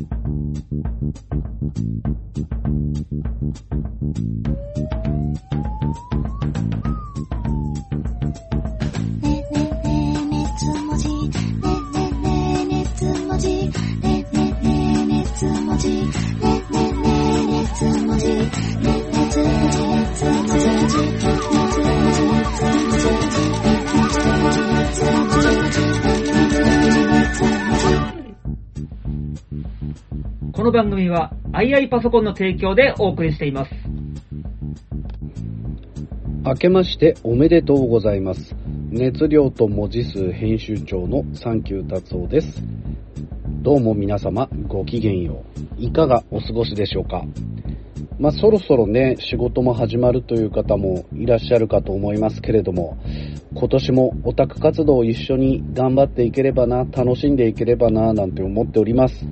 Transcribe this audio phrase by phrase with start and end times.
[0.00, 0.06] ね
[9.50, 11.28] ねねねつもじね
[12.64, 13.68] ねつもじ
[15.88, 15.90] ね
[17.10, 17.14] ね
[17.74, 18.34] つもじね
[18.80, 18.88] ね
[20.14, 20.30] つも
[20.88, 20.96] じ
[30.60, 33.70] この番組は II パソコンの提供でお送りしています。
[36.44, 38.54] 明けましておめでとうございます。
[38.90, 42.62] 熱量と文字数編集長のサンキュー達夫です。
[43.62, 45.46] どうも皆様ごきげんよ
[45.78, 45.82] う。
[45.82, 47.24] いかがお過ごしでしょうか？
[48.18, 52.98] まあそろそろね、仕事も始まるという方もいらっしゃるかと思いますけれども、
[53.54, 59.24] 今年もオタク活動を一緒に頑張っていければな、楽しんでいければな、なんて思っております。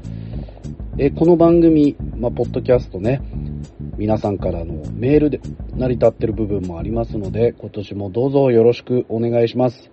[1.00, 3.22] えこの番組、まあ、ポッドキャストね、
[3.98, 5.40] 皆さんからのメールで
[5.76, 9.92] 成り立ってる部分もありますので、今年もどうぞよろしくお願いします。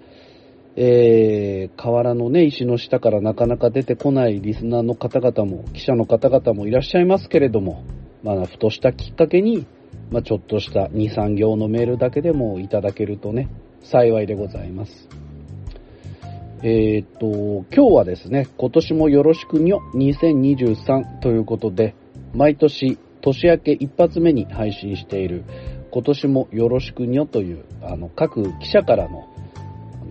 [0.75, 7.83] えー、河原のね、石の下からなかなか出てこないリスナーの方々も、記者の方々もいらっしゃいますけれども、
[8.23, 9.67] まあ、ふとしたきっかけに、
[10.09, 13.47] まあ、ちょっとした2、3行のメールだけでもいただけるとね、
[13.83, 15.07] 幸いでございます。
[16.67, 21.93] えーっと、今日はですね、今年もよろしくにょ2023ということで、
[22.33, 25.43] 毎年年明け一発目に配信している、
[25.91, 29.27] 今年もよろしくにょという、あの、各記者からの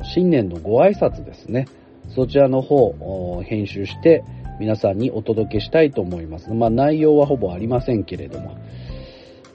[0.05, 1.67] 新年のご挨拶ですね。
[2.15, 4.23] そちらの方を編集して
[4.61, 6.55] 皆さんにお届けしたいと思います。
[6.55, 8.57] まあ内容はほぼありませんけれども。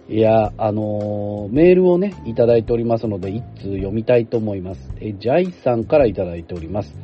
[0.09, 4.91] いや、あのーメールをね、いただいておりますので、一通読みたいと思います。
[4.99, 6.97] え、ジャイさんからいただいております。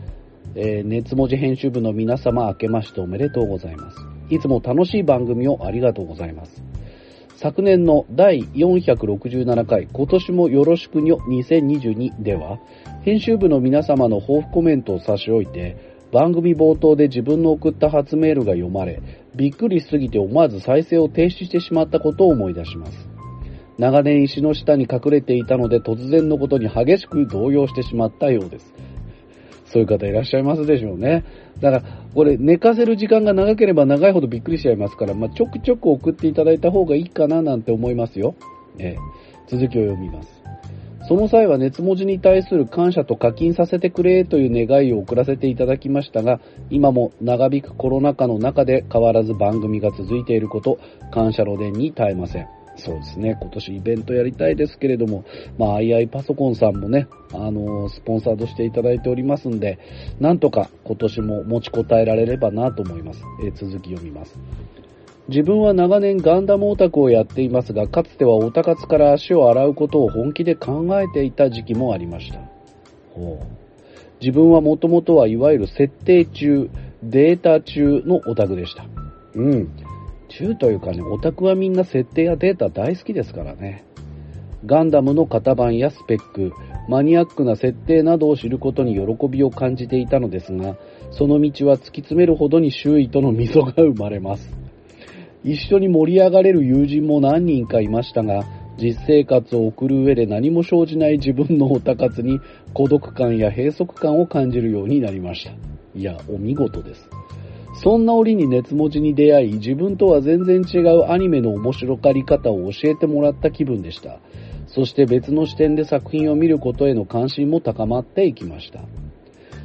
[0.55, 3.97] えー熱文字編集部の皆様、明けましておめでとうございます。
[4.31, 6.63] いつも楽しい番組をありがとうございます。
[7.35, 12.57] 昨年の第467回、今年もよろしくにょ2022では、
[13.03, 19.01] 編集部の皆様の抱負コメントを差し置いて、番組冒頭で自分の送った初メールが読まれ、
[19.35, 23.09] びっくりしすぎて思わず再生を停止してしまったことを思い出します。
[23.77, 28.73] 長年石の下に隠れていたので突然のことに激しく動揺してしまったようです。
[29.65, 31.25] そういう方いらっしゃいますでしょうね。
[31.59, 31.83] だから、
[32.13, 38.35] これ寝かせる時間が長ければ長いほどびっくりしちゃいますから、まあ、ちょくちょく送っていただいた方がいいかななんて思いますよ。
[38.79, 38.97] ええ
[39.49, 40.34] 続きを読みます。
[41.07, 46.39] その際は熱文字に対する感謝と課金させてくれという願いを送らせていただきましたが、
[46.71, 50.79] 今も長引くコロナ禍の中で変わらず番組が続いていること、
[51.11, 52.47] 感謝の伝に絶えません。
[52.77, 55.23] そうですね、今年イベントやりたいですけれども、
[55.57, 59.79] まあ、II パソコンさんもね、あのスポンサードしていただいておりますんで、
[60.19, 63.21] なんとか今年も持ちこたえられればなと思います。
[63.43, 64.37] えー続き読みます。
[65.27, 72.39] 自分は長年ガンダムオタクをやっていますが、かつてはオタ活から足を洗うことを本気で考えていた時期もありました。
[73.13, 73.65] ほう
[74.21, 76.69] 自分はもともとはいわゆる設定中、
[77.03, 78.85] データ中のオタクでした。
[79.33, 79.69] うん。
[80.29, 83.83] 中というかね、オタクはみんな設定やデータ大好きですからね。
[84.65, 86.51] ガンダムの型番やスペック、
[86.87, 90.75] マニアックな設定などを知ることに喜びを感じていたのですが、
[91.11, 94.64] その道は突き詰めるほどに周囲との溝が生まれます。
[95.45, 98.43] 一緒に盛り上がれる友人も何人かいましたが、
[98.77, 102.39] 実生活を送る上で何も生じない自分のオタ活に
[102.73, 105.51] 孤独感や閉塞感を感じるようになりました。
[105.93, 107.07] いや、お見事です。
[107.83, 114.17] そんな折に熱文字に出会い、自分とは全然違うアニメの面白がり方を教えてもらった気分でした。
[114.67, 118.81] そして別の視点で作品を見ることへの関心も高まっていきました。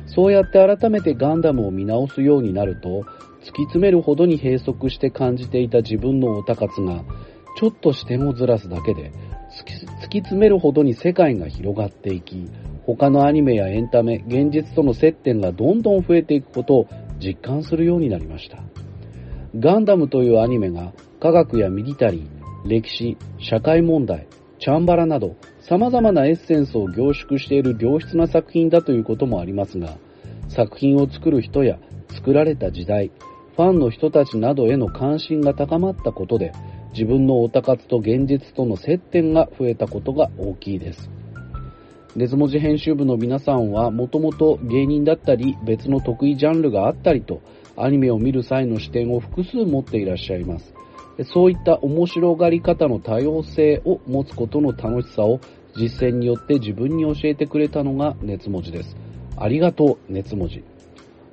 [0.06, 3.04] そうやって改めてガンダムを見直すようになると、
[3.42, 7.04] 突き詰めるほどに閉塞して感じていた自分のオタ活が、
[7.56, 9.12] ちょっと視点をずらすだけで、
[9.50, 12.48] 突き突き詰めるほどに世界が広がっていき、
[12.86, 18.58] 他のアニメやエンタメ、現実との接点がどんどん増えていくことを実感するようになりました。
[19.58, 24.26] ガンダムというアニメが科学やミリタリー、歴史、社会問題、
[24.58, 29.96] チャンバラなど様々なエッセンスを凝縮している良質な作品だということもありますが、
[30.48, 31.78] 作品を作る人や
[32.08, 33.10] 作られた時代、
[33.60, 36.52] ファンの人たちなどへの関心が高まったことで、
[36.94, 41.10] 自分のオタ活と現実との接点が増えたことが大きいです。
[42.16, 47.42] デズ文字編集部の皆さんはもともと芸人だったり別の得意ジャンルがあったりと
[47.76, 50.72] アニメを見る際の視点を複数持っていらっしゃいます。
[51.24, 55.38] そういった面白がり方の多様性を持つことの楽しさを
[55.76, 58.96] 実践によって自分に教えてくれたのが熱文字です。
[59.36, 60.64] ありがとう、熱文字。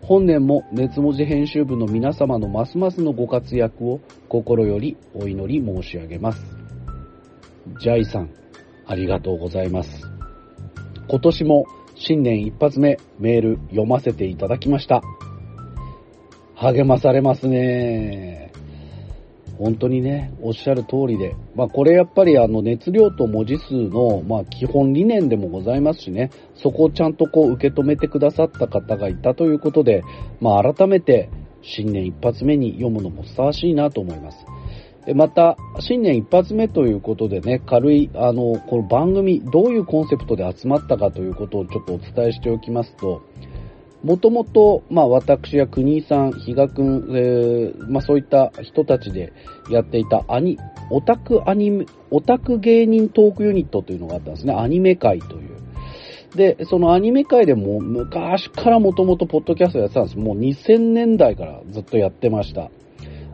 [0.07, 3.99] 本年も熱文字編集部の皆様のますますのご活躍を
[4.29, 6.41] 心よりお祈り申し上げます。
[7.81, 8.29] ジャイさん、
[8.85, 10.09] ありがとうございます。
[11.09, 11.65] 今年も
[11.95, 15.01] 新年一発目メール読ませていただきました。
[16.55, 18.46] 励まされますね。
[19.57, 21.35] 本当にね、おっしゃる通りで。
[21.55, 30.03] まあこれやっぱりあの熱量と文字数のまあ基本理念でもございますしね、そこをちゃんとこう受け止めてくださった方がいたということで、
[30.39, 31.29] まあ改めて
[31.61, 34.37] 新年一発目に読むのもふさわしいなと思います。
[35.13, 43.21] また、新年一発目ということでね、軽い、あの、この番組、どういうコンセプトで集まったかということをちょっとお伝えしておきますと、
[44.03, 49.33] もともと、まあ私や国井さん、比嘉くん、えー、まあそういった人たちで
[49.69, 50.57] やっていたアニ、
[50.91, 54.53] オタクアニメ、オタク芸人トークユニットというのがあったんですね。
[54.53, 55.57] アニメ界という。
[56.35, 60.17] で、そのアニメ界でも昔からもともとポッドキャストやってたんです。
[60.17, 62.69] もう2000年代からずっとやってました。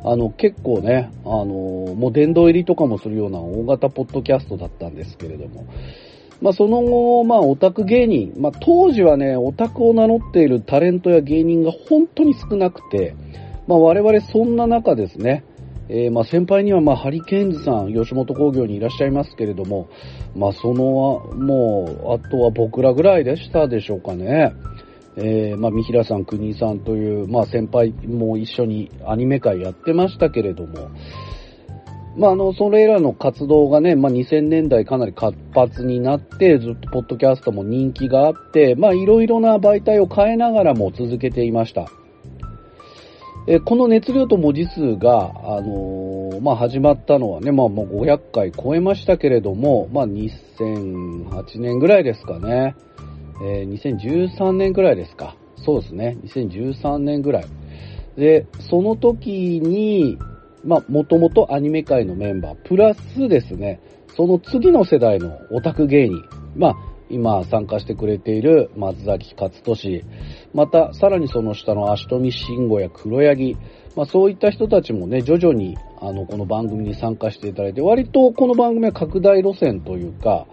[0.05, 5.65] あの、結構ね、あの、もう殿堂入りとかもするような大型ポッドキャストだったんですけれども、
[6.43, 13.15] まあ、その後、まあ、オタク芸人、まあ、当時はね、オタクを名乗っているタレントや芸人が本当に少なくて、
[13.65, 15.45] まあ、我々そんな中ですね、
[15.87, 19.87] えー、まあ、先輩には、まあ、ハリケーンズさん、吉本興業にいらっしゃいますけれども、
[20.35, 24.53] まあ、その、もう、あとは僕らぐらいでしたでしょうかね。
[25.15, 30.89] えー、まあ、三平さん、国井さんという、まあ、先輩も一緒にアニメ界やってましたけれども、
[32.15, 41.87] まあ、あの、それらの活動がね、まあ、2000年代かなり活発になって、ずっとポッドキャストも人気があって、まあ、いろいろな媒体を変えながらも続けていました。
[43.45, 52.75] えこの熱量と文字数が、あのー、まあ、始まったのはね、まあ、もう500回超えましたけれども、まあ、2008年ぐらいですかね。
[53.43, 55.35] えー、2013年ぐらいですか。
[55.57, 56.17] そうですね。
[56.23, 57.45] 2013年ぐらい。
[58.15, 60.17] で、その時に、
[60.63, 63.81] まあ、もともとアニメ界のメンバー、プラスですね、
[64.15, 66.23] その次の世代のオタク芸人、
[66.55, 66.75] まあ、
[67.09, 70.03] 今参加してくれている松崎勝利、
[70.53, 73.57] またさらにその下の足富慎吾や黒柳、
[73.95, 80.47] まあそういった人たちもね、徐々にあのこの番組に参加していただいて、割とこの番組は拡大路線というか、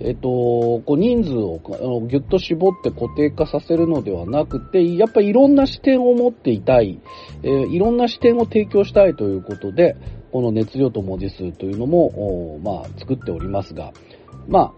[0.00, 7.00] えっと、こう人数をぎゅっと絞って固定化させるのではなくて、やっぱりいろんな視点を持っていたい、
[7.42, 9.96] えー、いろんな視点を提供したいということで、
[10.30, 13.92] この熱量と文字数というのも、まあ、作っておりますが、
[14.46, 14.72] まあ、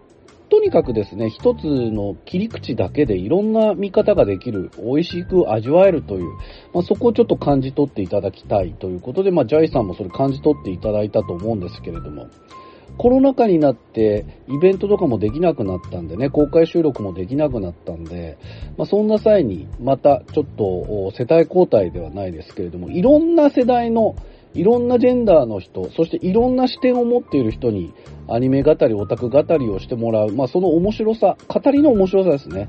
[0.48, 6.24] とにかくですね、一つの切り口だけでいろんな見方ができる、美味しく味わえるという、
[6.72, 12.26] まあ、そこをちょっと感じ取っていただきたいということで、まあ、ジャイさんもそれ感じ取っていただいたと思うんですけれども、
[13.00, 18.36] コロナ禍になってイベントとかもできなくなったんでね、公開収録もできなくなったんで、
[18.76, 24.16] まあ、そんな際にまたちょっと世代交代ではないですけれども、いろんな世代の
[24.52, 27.94] いろんなジェンダーの人、そしていろんな視点を持っている人に
[28.28, 32.68] アニメ語り、オタク語りをしてもらう、まあ、その面白さ、語りの面白さですね。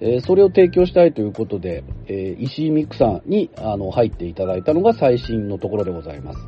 [0.00, 6.38] え、それを提供したいということで、え、石井美久さんにあの入っていただいたのが最新のところでございます。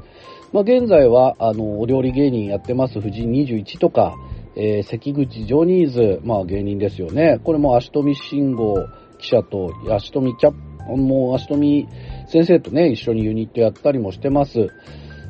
[0.55, 4.15] まあ、現在は、あの、お料理芸人やってます、藤井21とか、
[4.55, 7.41] えー、関口ジョニーズ、まあ芸人ですよね。
[7.43, 8.77] これも足富信号
[9.19, 11.89] 記者と、足富キャップ、もう足富
[12.29, 14.69] 先生とね、一緒にユニットやったりもしてます。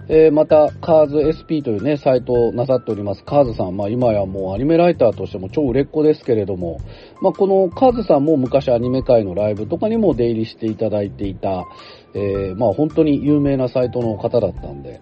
[0.07, 3.77] えー、また、カーズ SP というね、サイトをなさっております、カーズさん。
[3.79, 6.81] まあ今やもうアニメライターとしても超売れっ子ですけれども、
[7.23, 11.65] まあこのカーズさんも昔アニメ界のライブとかにも出入りしていただいていた、
[12.13, 15.01] えー、まあ本当に有名なサイトの方だったんで、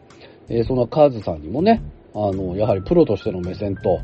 [0.49, 1.83] えー、そのカーズさんにもね、
[2.15, 4.01] あの、やはりプロとしての目線と、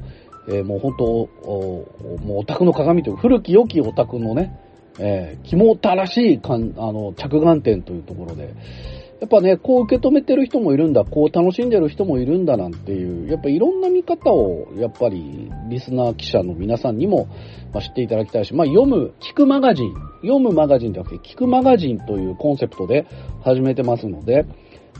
[0.49, 1.05] えー、もう本当、
[2.25, 4.59] もうオタクの鏡という、古き良きオタクのね、
[4.99, 8.55] えー、肝たらしいかん、あの、着眼点というところで、
[9.21, 17.27] やっぱね、こう受け止めてる人もいるんだ、こう楽しんでる人もいるんだなんていう、やっぱいろんな見方を、やっぱりリスナー記者の皆さんにも、
[17.73, 19.93] まあ、知っていただきたいし、まあ、読む、聞くマガジン、
[20.23, 23.07] 読むマガジンじゃなくて聞くマガジンというコンセプトで
[23.43, 24.47] 始めてますので、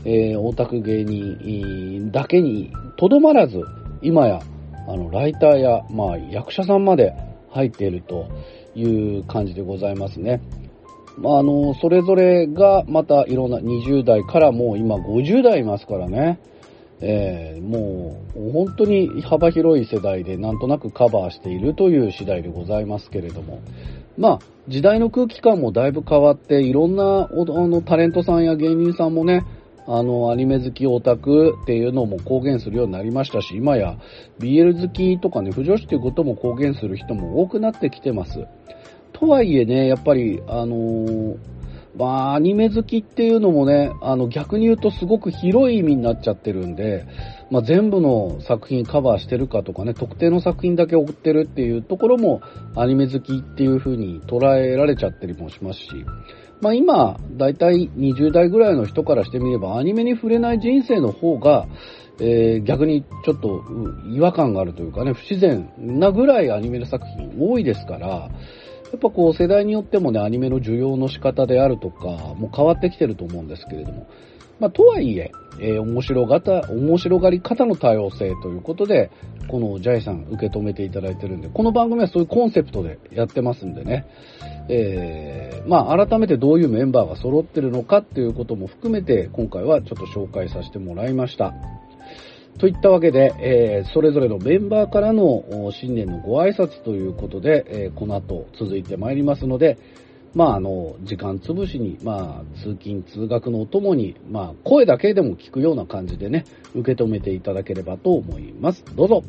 [0.05, 3.61] えー、オタク芸人だけにとどまらず、
[4.01, 4.41] 今や、
[4.87, 7.13] あの、ライターや、まあ、役者さんまで
[7.51, 8.27] 入っていると
[8.75, 10.41] いう感じでございますね。
[11.17, 16.39] まあ、あの、それぞれがまたいろんな20代からもう今50代いますからね。
[17.01, 23.61] えー、もう本当に幅広い世代でなんとなくカバーしているという次第でございますけれども。
[24.17, 29.45] まあ、時代の空気感もだいぶ変わって、いろんなあのタレントさんや芸人さんもね、
[29.87, 33.97] あの、アニメ好きオタクっていうのも公言するようになりましたし、今や
[34.39, 38.45] BL 好きとかね、不女子っていうことも公言する人も多くなってきてます。
[39.13, 41.37] とはいえね、やっぱり、あのー
[41.99, 47.05] まあ、アニメ好きっていうのもね、あの、逆に言うとすごく広い意味になっちゃってるんで、
[47.49, 52.41] まあ、全部の作品カバーしてるかとかね、特定の作品だけ追ってるっていうところも、
[52.75, 55.89] アニメ好きっていう風に捉えられちゃったりもしますし、
[56.61, 61.67] まあ、今、だいたい20代ぐらいの人からしてみれば、アニメに触れない人生の方が、
[62.19, 63.63] えー、逆にちょっと
[64.13, 68.29] 違和感があるというかね、不自然なぐらいアニメの作品多いですから、や
[68.97, 74.07] っぱこう世代によってもね、アニメの需要の仕方であるとか、もう変わってきてると思うんですけれども、
[74.59, 79.11] まあ、とはいえ、えー、面白がた、面白がり方の多様性ということで、
[79.47, 84.05] このジャイさん受け止めていただいてるんで、この番組はそういうコンセプトでやってますんでね、
[84.69, 91.53] えー、まあ、改めてどういうメンバーが揃ってるのかっていうことも含めて、今回はちょっと紹介させてもらいました。
[92.59, 99.77] といったわけで、えー、それぞれのメンバーからの新年のご挨拶ということで、えー、この後続いてまいりますので、
[100.33, 106.45] まあ、あの、時間つぶしに、まあ、通勤、通学のお供に、まあ、声だけでも聞くような感じでね、
[106.75, 108.83] 受け止めていただければと思います。
[108.95, 109.23] どうぞ。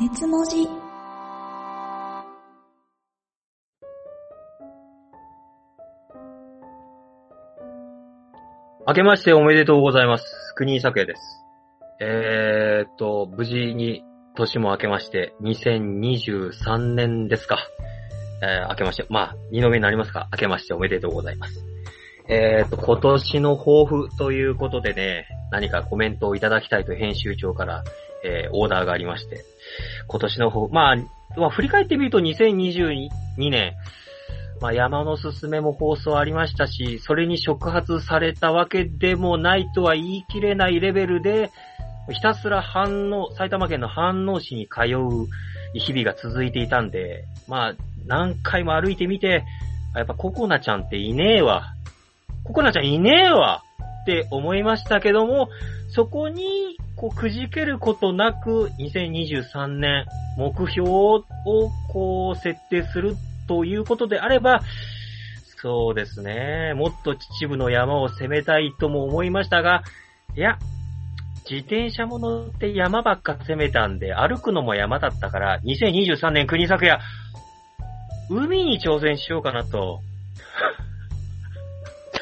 [0.00, 0.68] 熱文字
[8.84, 10.41] 明けましておめでとうございます。
[10.62, 11.44] 国井咲也です。
[11.98, 14.04] えー、っと、無事に
[14.36, 17.58] 年も明けまして、2023年ですか。
[18.44, 20.28] えー、明けまして、まあ、二度目になりますか。
[20.30, 21.64] 明けましておめでとうございます。
[22.28, 27.82] えー、っと、今年の抱負ということでね、何かコメントをいただきたいと編集長から、
[28.22, 29.44] えー、オーダーがありまして、
[30.06, 30.96] 今年の抱負、まあ、
[31.36, 33.08] まあ、振り返ってみると2022
[33.50, 33.74] 年、
[34.62, 41.50] まあ、山のすすめも放送ありましたし、それに触発されたわけでもないとは言い切れないレベルで、
[42.12, 45.26] ひたすら反応、埼玉県の飯能市に通う
[45.74, 47.74] 日々が続いていたんで、まあ、
[48.06, 49.44] 何回も歩いてみて、
[49.96, 51.74] やっぱココナちゃんっていねえわ。
[52.44, 53.64] ココナちゃんいねえわ
[54.02, 55.48] って思いましたけども、
[55.88, 60.06] そこに、こう、くじけることなく、2023年、
[60.38, 61.24] 目標を、
[61.92, 63.16] こう、設定する
[63.52, 64.62] ということであれば、
[65.60, 66.72] そうですね。
[66.74, 69.82] もっと秩父の山を攻めたいとも思いましたが、
[70.34, 70.58] いや、
[71.48, 76.98] 自転車も乗って山ばっか攻めたんで、歩くのも山だったから、2023年国昨夜、
[78.30, 80.00] 海に挑戦しようかなと。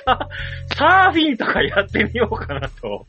[0.76, 3.06] サーフィンとかやってみようかなと。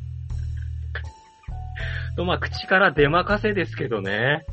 [2.16, 4.46] と、まあ、口から出まかせですけどね。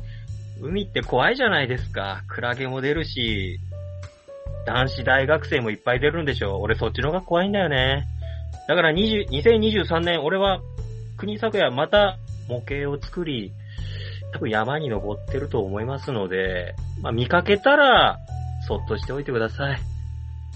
[0.61, 2.23] 海って怖いじゃないですか。
[2.27, 3.59] クラゲも出るし、
[4.65, 6.61] 男子大学生もいっぱい出るんでしょう。
[6.61, 8.05] 俺そっちの方が怖いんだよね。
[8.67, 10.61] だから20 2023年、俺は
[11.17, 13.51] 国昨夜また模型を作り、
[14.33, 18.19] 多分山に登ってると思いますので、まあ、見かけたら、
[18.67, 19.79] そっとしておいてください。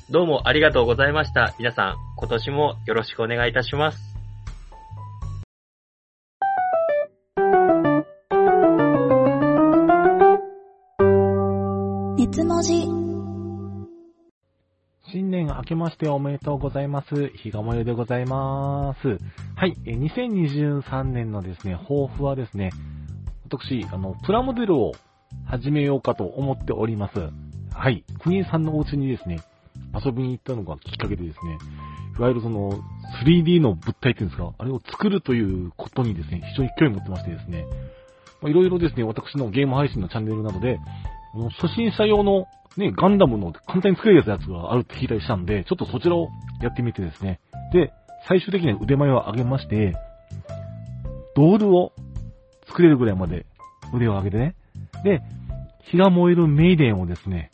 [0.10, 1.56] どうもありがとうございました。
[1.58, 4.13] 皆さん、今年もよろしくお願いいたします。
[15.64, 17.30] 明けましておめでとうございます。
[17.38, 19.18] ひがもよでございます。
[19.56, 22.72] はい、2023年のですね、抱負はですね、
[23.46, 24.92] 私、あの、プラモデルを
[25.46, 27.14] 始めようかと思っております。
[27.74, 29.40] はい、国井さんのお家にですね、
[29.94, 31.58] 遊びに行ったのがきっかけでですね、
[32.20, 32.82] いわゆるその
[33.26, 37.66] 3D の物体っていうんですか、あれを作るということにですね、非常に興味を持ってましてですね、
[38.44, 40.78] いろいろですね、私のゲーム配信のチャンネルなどで、
[41.34, 42.46] 初心者用の
[42.78, 46.30] ね、ガンダムの簡単に作れるやつがあるって聞いたりしたんで、ちょっとそちらを
[46.62, 47.40] やってみてですね。
[47.72, 47.94] で、
[48.28, 49.96] 最終的には腕前を上げまして、
[51.36, 51.94] ドールを
[52.68, 53.46] 作れるぐらいまで
[53.94, 54.56] 腕を上げてね。
[55.04, 55.22] で、
[55.92, 57.52] 火が燃えるメイデンをですね、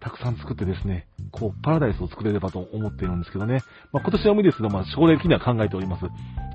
[0.00, 3.62] たくさん作ってですね、こう、パラダイスを作れればと思っているんですけどね。
[3.92, 6.04] まあ、今年は無理ですけど、まあ、将来的には考えております。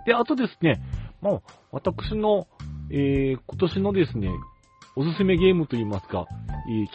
[0.05, 0.81] で、あとですね、
[1.21, 1.41] まあ、
[1.71, 2.47] 私の、
[2.91, 4.29] えー、今年のですね、
[4.99, 6.25] おすすめゲームといいますか、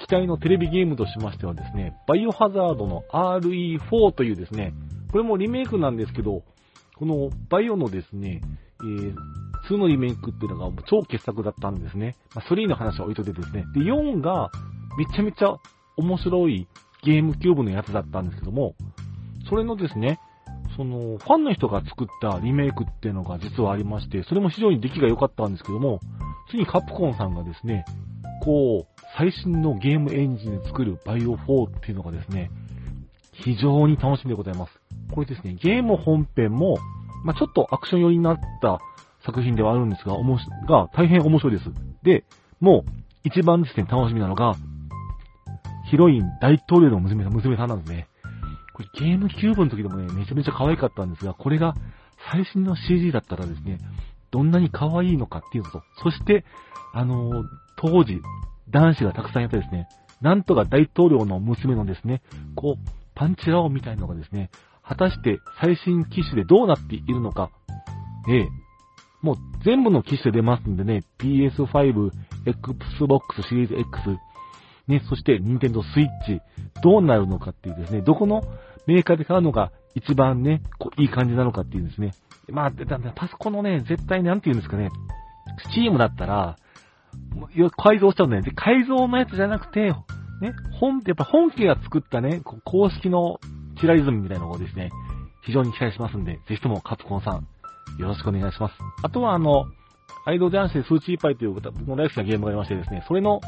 [0.09, 4.75] 期待のテレビゲームとしましてはですね、バイオハザードの RE4 というですね、
[5.13, 6.43] これもリメイクなんですけど、
[6.97, 8.41] このバイオのですね、
[8.81, 9.15] えー、
[9.71, 12.17] 2のリメイクっていうのが超傑作だったんですね。
[12.35, 13.67] まあ、3の話は置いといてですね。
[13.73, 14.51] で、4が
[14.99, 15.55] めちゃめちゃ
[15.97, 16.67] 面白い
[17.05, 18.75] ゲームキューブのやつだったんですけども、
[19.49, 20.19] それのですね、
[20.77, 26.01] その、ファンの人が作ったリメイクっていうのが実はありまして、それも非常に出来が良かったんですけども、
[26.53, 27.85] 次にカプコンさんがですね、
[28.45, 32.51] こう、最新のゲームエンジンで作るバイオ4っていうのがですね、
[33.33, 34.73] 非常に楽しみでございます。
[35.13, 36.77] これですね、ゲーム本編も
[37.25, 38.81] まあ、ちょっとアクション寄りになった
[39.25, 41.71] 作品ではあるんですが、おもし、が大変面白いです。
[42.03, 42.25] で、
[42.61, 42.91] もう、
[43.25, 44.55] 一番ですね、楽しみなのが、
[45.89, 48.09] ヒロイン大統領の娘さん、娘さんなんですね。
[48.75, 51.75] これゲームキューブの時でもね、めちゃめちゃ可愛かったんですが、これが
[52.33, 53.79] 最新の CG だったらですね、
[54.33, 56.45] どんなに可愛いのかっていうのと、そして、
[56.93, 57.45] あのー、
[57.77, 58.21] 当時、
[58.71, 59.89] 男子がたくさんやってですね、
[60.21, 62.23] なんとか大統領の娘のですね、
[62.57, 64.51] こう、パンチラオみたいなのがですね、
[64.83, 67.51] 果たして最新機種でどうなっているのか、
[68.29, 68.49] ええ、
[69.21, 72.11] もう全部の機種で出ますんでね、PS5、
[72.47, 74.19] Xbox シリーズ X、
[74.89, 76.41] ね、そして Nintendo Switch、
[76.83, 78.43] どうなるのかっていうですね、どこの
[78.87, 82.13] メーカーで買うのが一番ね、こういい感じなのかっていうですね。
[82.53, 82.71] まあ、
[83.15, 84.91] パソコンのね、絶対なんて言うんですかね、
[85.71, 86.57] スチームだったら、
[87.77, 88.51] 改造しちゃうんだよね。
[88.51, 89.93] で改造のやつじゃなくて、
[90.41, 93.39] ね、本、やっぱ本家が作ったね、公式の
[93.81, 94.91] チラリズムみたいなのをですね、
[95.45, 97.47] 非常に期待しますんで、ぜひともカプコンさん、
[97.99, 98.75] よろしくお願いします。
[99.03, 99.67] あとはあの、
[100.25, 103.41] アイドル男子でスーチーパイという僕の大好きなゲームがありましてですね、それの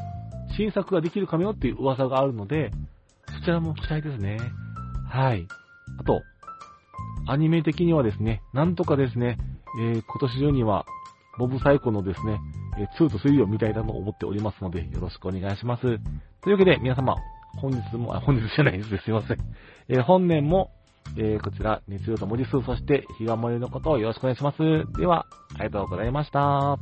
[0.56, 2.70] 新作ができるかもよっていう噂があるので、
[3.38, 4.38] そちらも期待ですね。
[5.08, 5.46] はい。
[5.98, 6.22] あと、
[7.26, 9.38] アニメ的にはですね、なんとかですね、
[9.80, 10.84] えー、今年中には、
[11.38, 12.38] ボブサイコのですね、
[12.78, 15.82] え2と3を見たいなと思っておりますので、よろしくお願いします。
[15.82, 15.90] とい
[16.50, 17.16] うわけで、皆様、
[17.56, 19.04] 本日も、あ、本日じゃないです。
[19.04, 19.38] すいません。
[19.88, 20.70] えー、本年も、
[21.16, 24.58] えー、こちら、熱量と文字数、そして、日が燃えのことをよろしくお願いします。
[24.98, 26.78] では、ありがとうございました。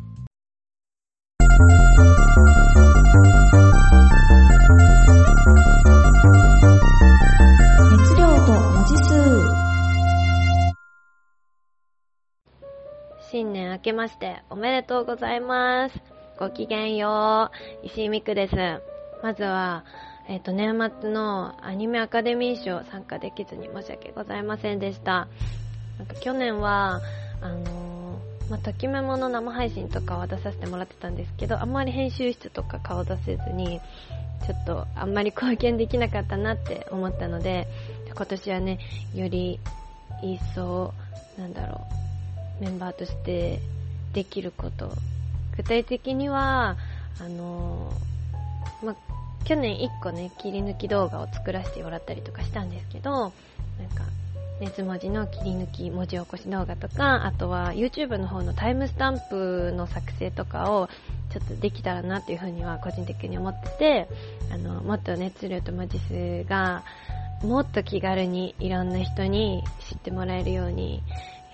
[13.82, 16.00] けましておめでとうございます。
[16.38, 17.50] ごきげんよ
[17.82, 17.86] う。
[17.86, 18.54] 石井美久です。
[19.22, 19.84] まずは、
[20.28, 25.26] えっ、ー、と、年末のアニメアカデミー賞参加できずに申し訳ございませんでした。
[25.98, 27.00] なんか去年は、
[27.40, 33.80] あのー、まあ、ときめもの生配信とかは出させてもらってたんですけど、あんまり編集室とか顔出せずに、
[34.46, 37.66] ちょっとあんまり貢献できなかったなって思ったので、
[38.14, 38.78] 今年はね、
[39.12, 39.58] より
[40.22, 40.94] 一層、
[41.36, 42.01] なんだろう、
[42.62, 43.58] メンバーとして
[44.12, 44.92] できること。
[45.56, 46.76] 具体的には、
[47.20, 48.96] あのー、ま
[49.44, 53.30] 去年1個ね、切り抜き動画を作らせてもらったりとかしたんですけど、なん
[53.94, 54.04] か、
[54.60, 60.88] 熱文字の切り抜き文字起こし動画とか、あとは YouTube の方のタイムスタンプの作成とかを
[61.32, 64.08] ちょっとできたらなっていうふうには個人的に思ってて、
[64.52, 66.84] あの、もっと熱量と文字数が、
[67.42, 71.02] もっと気軽にいろんな人に知ってもらえるように、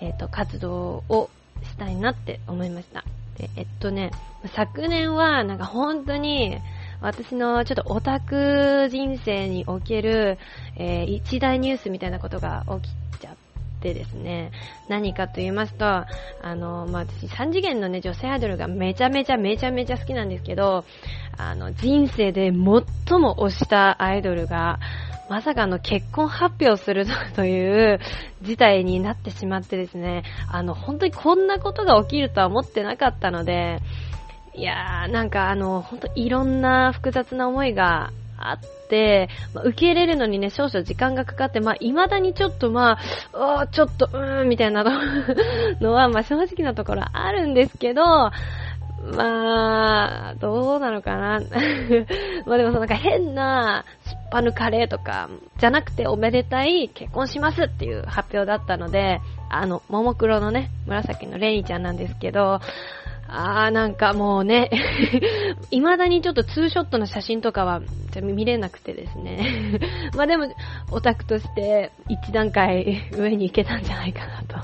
[0.01, 1.29] えっ、ー、と、活動を
[1.63, 3.03] したいなって思いました。
[3.37, 4.11] で、えっとね、
[4.55, 6.57] 昨年はなんか本当に、
[7.01, 10.37] 私のちょっとオタク人生における、
[10.75, 13.35] えー、一大ニュースみたいなことが起きちゃっ
[13.81, 14.51] てですね、
[14.89, 16.05] 何かと言いますと、あ
[16.43, 20.83] の、まあ、私3次元のね、女性アイドルがめちゃめちゃめちゃめちゃ好きなんですけど、
[21.37, 22.83] あの、人生で最も
[23.39, 24.79] 推したアイドルが、
[25.29, 27.99] まさかの結婚発表するという
[28.41, 33.79] 事態になってしまってですね、あの、本当にこんなことが起きるとは思ってなかったので、
[34.55, 42.97] いやー、なんかあの、ほんといろんな複雑な思いがあって、まあ、受け入れるのにね、少々時間がかかって、まあ、未だにちょっとま
[43.33, 44.83] あ、おちょっと、うーん、みたいな
[45.79, 48.31] のは、まあ、正直なところあるんですけど、
[49.01, 51.39] まあ、どうなのかな。
[52.45, 62.59] まあでもそのなんか変な、すっぱ抜かれとか、じゃなくておめでたい結婚しますっていう発表だったので、あの、ももクロのね、紫のレイちゃんなんですけど、
[63.31, 64.71] あーなんかもうね
[65.69, 67.81] 未だにちょっとツーショットの写真とかは
[68.23, 69.79] 見れなくてですね
[70.17, 70.47] まあでも、
[70.91, 74.55] オタクとして一段階上に行けたんじゃないかなと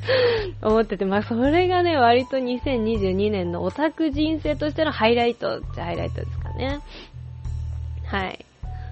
[0.62, 6.80] 思ってて、まあそれがね、割と2022年のオタク人生としてのハイライトっちゃハイライトですかね。
[8.06, 8.45] はい。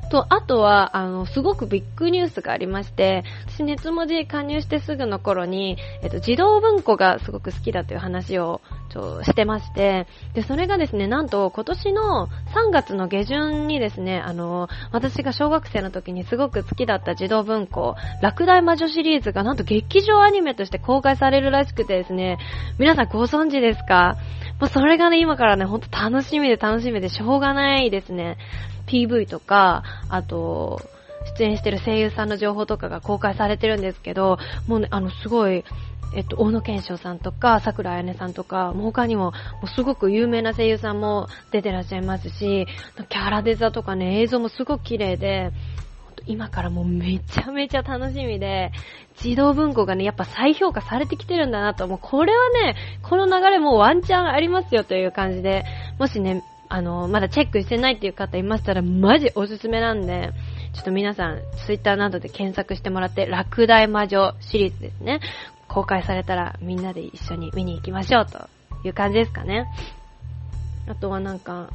[0.04, 22.38] と、あとは、あの、すごくビッグニュースがありまして、私、熱文字加入してすぐの頃に、えっと、児童文庫がすごく好きだという話を、ちょ、してまして、で、それがですね、なんと、今年の3月の下旬にですね、あの、私が小学生の時にすごく好きだった児童文庫、落第魔女シリーズがなんと劇場アニメとして公開されるらしくてですね、
[22.78, 24.16] 皆さんご存知ですか？
[24.60, 28.38] もうそれがね、今からね、ほんと楽しみで楽しみでしょうがないですね。
[28.94, 30.80] PV とか、あと、
[31.36, 35.64] 出演してる声優さんの情報とかが公開されてるんですけど、もうね、あの、すごい、
[36.14, 39.32] えっと、大野健翔さんとか、桜彩音さんとか、もう他にも、も
[39.64, 42.66] うすごく有名な声優さんも出てらっしゃいますし、
[43.08, 45.50] キャラデザとかね、映像もすごく綺麗で、
[46.26, 48.70] 今からもうめちゃめちゃ楽しみで、
[49.16, 55.64] 児童文庫がね、やっぱ再評価されてきてるんだなと、もうこれはね、この流れもうワンチャンありますよという感じで、
[55.98, 56.42] もしね、
[56.74, 60.32] あの、まだチェックしてないっていう方いましたら、マジおすすめなんで、
[60.72, 65.20] ちょっと皆さん、ツイッターなどで検索してもらって、落第魔女シリーズですね。
[65.68, 68.48] 公開されたらみんなで一緒に見に行きましょうと
[68.84, 69.68] いう感じですかね。
[70.88, 71.70] あとはなんか、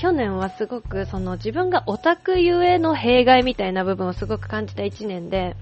[0.00, 5.56] 去年はすごくその自分がオタクゆえの弊害みたいな部分をすごく感じた一年で、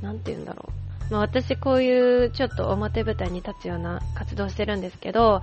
[0.00, 0.81] なんて言うんだろう。
[1.12, 5.42] まあ私こういうちょっと表舞台に立つような活動してるんですけど、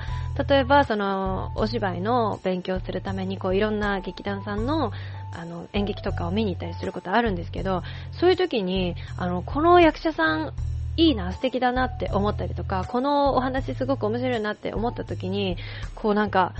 [0.50, 4.92] 例えばそのお芝居の勉強するためにこういろんな劇団さんの
[5.32, 7.84] あの演劇とかを見に行ったりすることあるんですけど、
[8.20, 10.54] そういう時に、あの、この役者さん
[10.98, 15.56] いいな、素敵だなって思ったりとか、このお話すごく面白いなって思った時に、
[15.94, 16.56] こうなんか、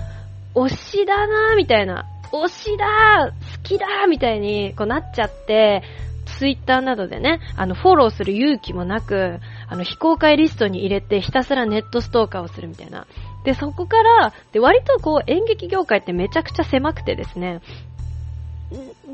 [0.54, 5.82] 推しだなみたいな、推しだ好きだみたいにこうなっちゃって、
[6.38, 9.38] ツイッターなどでね、あの、フォローする勇気もなく、
[9.68, 13.06] あの、非公開リストに入れてひたすらネットストーカーをするみたいな。
[13.44, 17.60] で、そこから、で、割とこう、演劇業界ってめちゃくちゃ狭くてですね、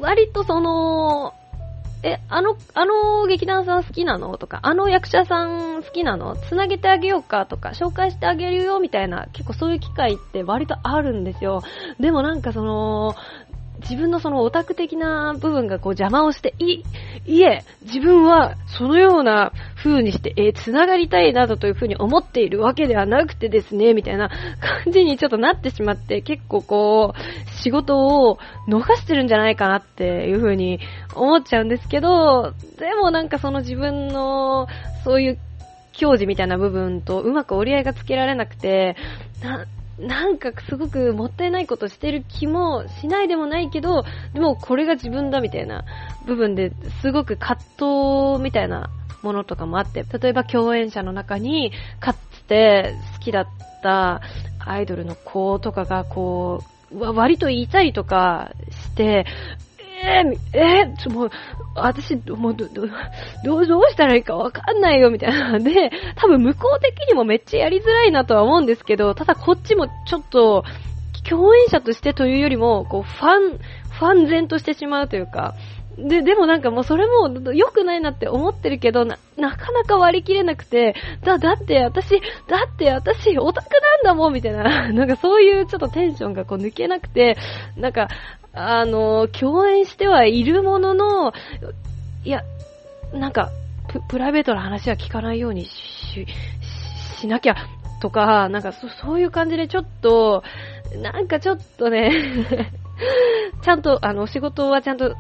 [0.01, 1.35] 割とその、
[2.03, 11.63] え、あの、あの劇団さん好きなのとか、あの役者さん好きなのつなげてあげようかとか、紹介してあげるよみたいな、結構そういう機会って割とあるんですよ。
[11.99, 13.15] でもなんかその、
[13.81, 16.83] 自分のそのオタク的な部分がこう邪魔をして、い、
[17.27, 24.31] いえ、自分はそのような風にして、えー、繋がりたいなどという風に思っているわけではなくてですね、みたいな
[24.85, 30.81] 感じにちょっとなってしまって、結構こう、仕事を逃してるんじゃないかなっていう風に
[31.15, 34.67] 思っちゃうんですけど、でもなんかその自分の、
[35.05, 35.39] そういう
[35.93, 38.97] 教示みたいな部分とうまく折り合いがつけられなくて、
[39.43, 39.67] な、
[39.99, 44.05] なんかすごくもったいないことしてる気もしないでもないけど、
[44.35, 45.85] でもこれが自分だみたいな
[46.27, 47.57] 部分ですごく葛
[48.37, 48.91] 藤みたいな
[49.23, 53.47] ものとかもあって、例えば共演者の中にかつて好きだっ
[53.83, 54.21] た
[54.59, 59.27] アイドルの子とかがこう、割と言いたいとかして、
[60.03, 61.31] えー、えー、もう、
[61.75, 62.87] 私、もうど、ど、
[63.45, 65.59] どう、どうしたらいいかわかんないよ、みたいな。
[65.59, 70.65] で、多分向こう的にもめっちゃやりづらいなとは思うんですけど、ただこっちもちょっと、
[71.29, 73.59] 共演者としてというよりも、こう、ファン、
[73.99, 75.55] ファン然としてしまうというか、
[75.99, 87.37] で、でもなんかもうそれも良くないなって思ってるけど、な、なかなか割り切れなくて、だ、だって私、だって私オタクなんだもんみたいな、 なんかそういうちょっとテンションがこう抜けなくて、
[87.77, 88.09] なんか、
[88.53, 91.33] あの、共演してはいるものの、
[92.25, 92.43] いや、
[93.13, 93.51] なんか、
[93.89, 96.27] ププライベートな話は聞かないようにし、
[97.21, 97.57] しなきゃ、
[98.03, 100.43] とか、なんかそ、そういう感じでちょっと、
[101.01, 102.13] なんかちょっとね
[103.63, 105.15] ちゃんと、あの、仕事はちゃんと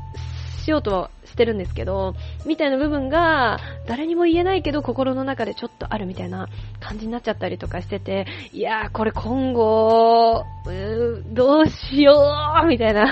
[0.66, 6.48] しようとはしてるんですけど、みたいな部分が、誰にも言えないけど、心の中でちょっとあるみたいな
[6.80, 12.20] 感じになっちゃったりとかしてて、いやー、これ今後、うどうしよ
[12.64, 13.04] うみたいな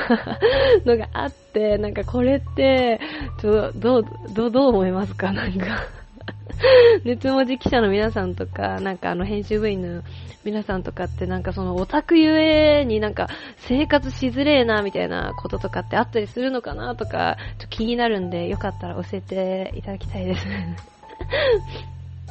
[0.84, 3.00] のがあって、なんかこれって、
[3.40, 5.30] ちょどう、どう、どう思いますか？
[5.32, 6.03] なんか。
[7.04, 10.02] 熱文字記者の皆さんとか、なんかあの編集部員の
[10.44, 20.46] 皆さんとかってなんかそのオタクゆえになんか生活しづれえなみたいなこととかってあったりするのかなとか、ちょっと気になるんで、よかったら教えていただきたいです。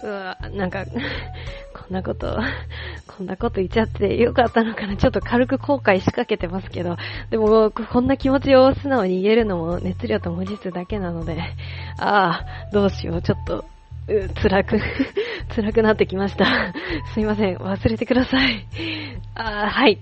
[0.04, 2.38] うわ、なんか、こんなこと、
[3.08, 4.98] こんなこと言っちゃってよかったのかな。
[4.98, 6.98] ちょっと軽く後悔しかけてますけど、
[7.30, 11.42] でも、こんな気持ちを素直に言えるのも熱量と文字数だけなので、
[12.00, 13.64] ああ、どうしよう、ちょっと、
[14.08, 14.80] 辛く
[15.56, 16.46] 辛くなってきました。
[17.14, 18.68] すいません、忘れてください。
[19.36, 20.00] あはい。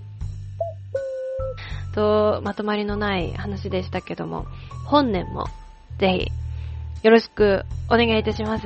[1.94, 4.46] と、まとまりのない話でしたけども、
[4.86, 5.46] 本年も、
[5.98, 6.26] ぜ
[7.00, 8.64] ひ、よろしくお願いいたします。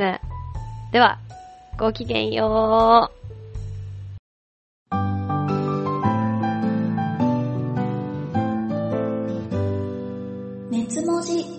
[0.92, 1.18] では、
[1.78, 3.16] ごきげんよう。
[10.70, 11.55] 熱文字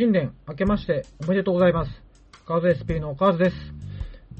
[0.00, 1.90] 新年明けましておめでとうございます。
[2.46, 3.56] カーズ SP のカーズです。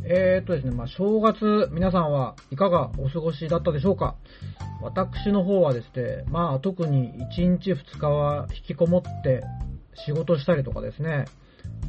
[0.07, 4.17] えー、っとですね、まあ、正月、皆さんはいかがお過ごしだったでしょうか？
[4.81, 9.43] 私の方はですね、まあ、特に1日2日は引きこもって
[10.07, 11.27] 仕事したりとかですね、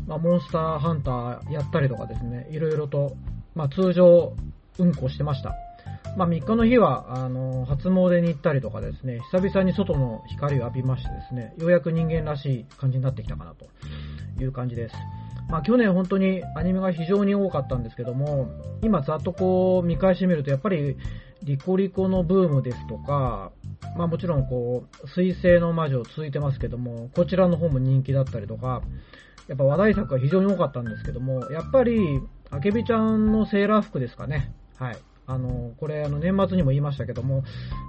[0.06, 3.16] まあ、モンスターハンターやったりとかですね、いろいろと、
[3.56, 4.36] まあ、通常
[4.80, 5.56] 運行してました。
[6.18, 13.66] まあ、3日の日は、あの、初詣に行ったりとかですね、久々に外の光を浴びましてですね、ようやく人間らしい感じになってきたかなと
[14.42, 14.96] いう感じです。
[15.50, 18.48] まあ、去年本当にアニメが非常に多かったんですけども、
[18.82, 20.98] 今ざっとこう見返してみると、やっぱり
[21.44, 23.52] リコリコのブームですとか、
[23.98, 28.82] まあもちろんこう、水星の魔女続いてますけども、こちらの方も人気だったりとか、
[29.48, 34.54] やっぱ話題作が非常に多かったんですけども、やっぱり、あけびちゃんのセーラー服ですかね。
[34.78, 34.98] はい。
[35.28, 37.44] あの、これ、あの、年末にも言いましたけども、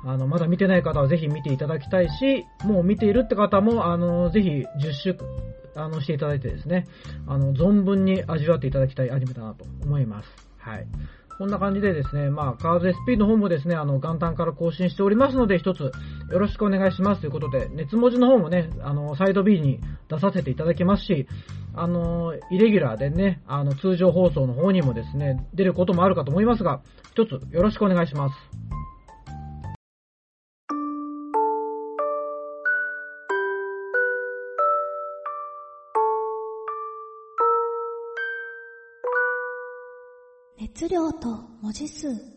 [0.04, 4.48] あの、まだ見てない方はぜひ見ていただきたいし、もう見ているって方も、あの、ぜひ
[4.80, 5.16] 10週、
[5.74, 6.86] あの、していただいてですね、
[7.26, 10.28] あの、存分に味わっていただきたいアニメだなと思います。
[10.58, 10.86] はい。
[11.42, 15.90] こんな感じでですね、まあ、カーズ SP の方もですね、あの、元旦から更新しておりますので、一つよ
[16.38, 21.26] ろしくお願いしますということで、熱文字の方もね、あの、サイド B に出させていただきますし、
[21.74, 28.36] あの、イレギュラーでね、あの、通常放送の方にもですね、出ることもあるかと思いますが、一つよろしくお願いします。
[40.74, 41.28] 熱量と
[41.60, 42.31] 文字数。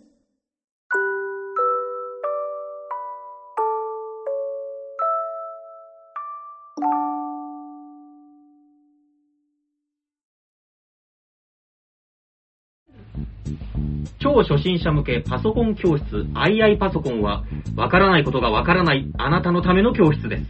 [14.25, 17.43] 超初心者向けパソコン教室 II パソコンは、
[17.75, 20.43] わからないことがわからないあなたのための教室です。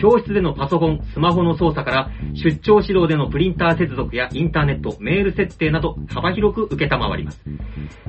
[0.00, 7.42] 教室でのパソコン、スマホの操作から、出張指導でのプリンター接続やインターネット、メール設定など幅広く受けたまわります。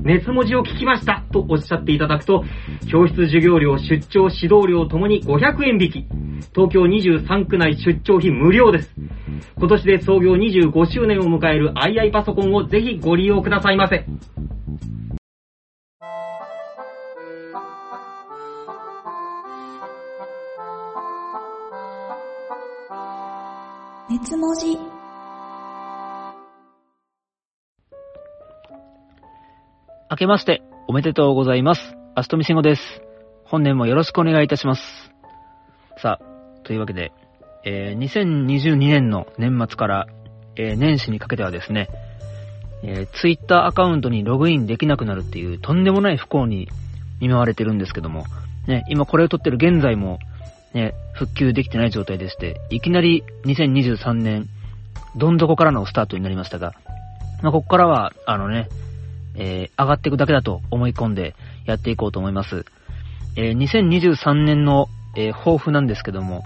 [0.03, 2.43] 熱文字を聞きましたとおっしゃっていただくと、
[2.91, 6.05] 教室授業料、出張指導料ともに500円引き。
[6.53, 8.93] 東京23区内出張費無料です。
[9.57, 14.05] 今年で創業25周年を迎える II パソコンをぜひご利用くださいませ。
[24.12, 24.78] 熱文字
[30.10, 31.95] 明けまして、おめでとうございます。
[32.13, 32.82] アストミシンゴです。
[33.45, 34.82] 本年もよろしくお願いいたします。
[35.95, 37.13] さあ、というわけで、
[37.63, 40.08] えー2022年の年末から、
[40.58, 41.88] えー年始にかけてはですね、
[42.84, 46.67] えー、ツイッターアカウントにログインできなくなるっていうとんでもない不幸に
[47.21, 48.26] 見舞われてるんですけども、
[48.67, 50.19] ね、今これを撮ってる現在も、
[50.73, 54.47] ね、復旧できてない状態でして、いきなり2023年、
[55.15, 56.73] どん底からのスタートになりましたが、
[57.41, 58.69] まあ、ここからは、あのね、
[59.36, 62.65] えー上がっていくだけだと思い込んでやっていこうと思います。
[63.36, 66.43] えー2023年の、えー抱負なんですけども、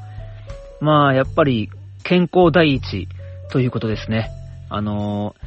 [0.81, 1.69] まあ、やっぱり、
[2.03, 3.07] 健康第一
[3.51, 4.29] ということですね。
[4.69, 5.45] あのー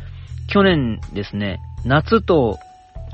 [0.51, 2.59] 去年ですね、夏と、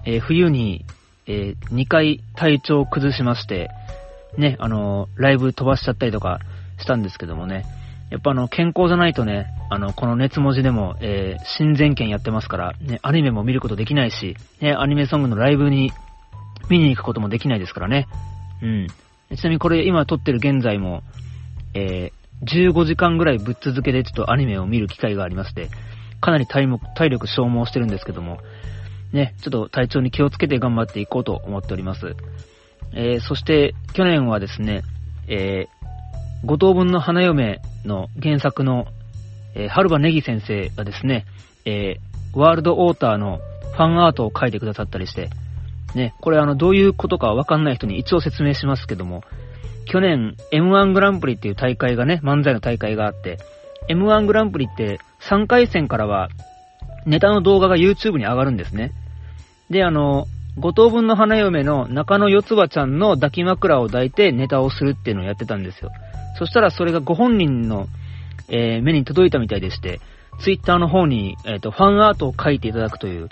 [0.04, 0.84] えー冬に、
[1.26, 3.70] え2回体調を崩しまして、
[4.36, 6.40] ね、あのライブ飛ばしちゃったりとか
[6.78, 7.64] したんですけどもね、
[8.10, 15.90] やっぱあの、健康じゃないとね、あの、この熱文字でも、えー、親善権やってますから、ね、アニメも見ることできないし、ね、アニメソングのライブに
[16.68, 18.06] 見に行くこともできないですからね。
[18.62, 18.86] うん。
[19.36, 21.02] ちなみにこれ今撮ってる現在も、
[21.74, 25.70] えー、15時間ぐらいぶっ続けでちょっとアニメを見る機会がありまして、
[26.20, 28.38] かなり体目体力消耗してるんですけども、
[29.12, 32.14] ね、ちょっと体調に気をつけて頑張っていこうと思っております。
[32.94, 34.82] えー、そして、去年はですね、
[35.28, 38.86] えー、五等分の花嫁の原作の、
[39.54, 41.26] えー、春場ネギ先生がですね、
[41.64, 43.40] えー、ワールドオーターの
[43.72, 45.30] ファンアートを描いてくださったりして、
[45.94, 49.22] ね、これあの、どういうことかわかんない人に一応説明しますけども、
[49.86, 53.38] 去年 M1 グランプリっていう大会がね、漫才の大会があって、
[53.88, 56.28] M1 グランプリって3回戦からは
[57.06, 58.92] ネタの動画が YouTube に上がるんですね。
[59.70, 60.26] で、あの、
[60.56, 65.90] 五等分の花嫁の中野四つ葉ちゃんの抱き枕を抱いてネタをするっていうのをやってたんですよ。
[66.38, 67.88] そしたらそれがご本人の、
[68.48, 70.00] えー目に届いたみたいでして、
[70.40, 73.28] ツイッターの方に、えっ、と、ファンアートを書いていただくという、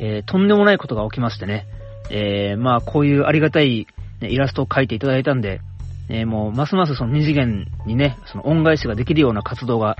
[0.00, 1.66] えーとんでもないことが起きましてね。
[2.10, 3.86] えーまあ、こういうありがたい、
[4.20, 5.60] ねイラストを描いていただいたんで、
[6.08, 9.96] えーもう、ますますその二次元にね、その恩返しができるような活動が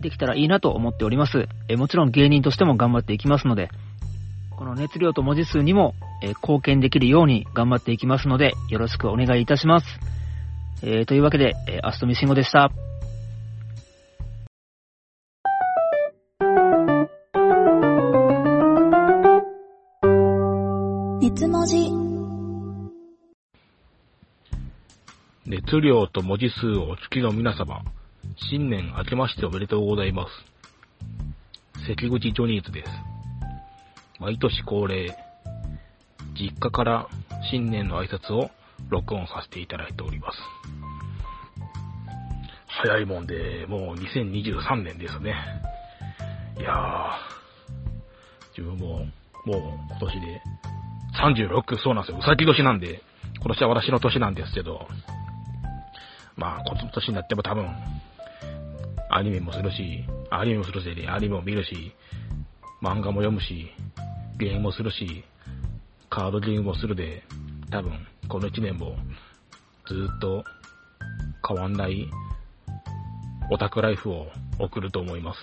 [0.00, 1.48] できたらいいなと思っております。
[1.68, 3.70] えもちろん芸人としても頑張っていきますので、
[4.62, 9.86] この熱量と文字数にも、えー貢献できるように頑張っていきますので、よろしくお願いいたします。
[10.84, 12.70] えーというわけで、えーアストミシンゴでした。
[21.20, 21.90] 熱文字
[25.44, 27.82] 熱量と文字数をお付きの皆様、
[28.36, 30.30] 新年明けましておめでとうございます。
[31.84, 33.21] 関口ジョニーズです。
[34.22, 35.16] 毎年恒例、
[36.38, 37.08] 実家から
[37.50, 38.52] 新年の挨拶を
[38.88, 40.38] 録音させていただいております。
[42.68, 45.34] 早いもんで、もう2023年ですね。
[46.56, 47.10] いやー、
[48.56, 50.42] 自分も、もう今年で
[51.20, 52.18] 36、そうなんですよ。
[52.20, 53.02] うさぎ年なんで、
[53.40, 54.86] 今年は私の年なんですけど、
[56.36, 57.68] まあ、この年になっても多分、
[59.10, 61.92] アニメもするし、アニメもするせいで、アニメも見るし、
[62.82, 63.70] 漫画も読むし、
[64.38, 65.24] ゲームもするし、
[66.10, 67.22] カードゲームもするで、
[67.70, 68.96] 多分、この1年も、
[69.86, 70.44] ずっと
[71.46, 72.08] 変わんない
[73.50, 75.40] オタクライフを送ると思います。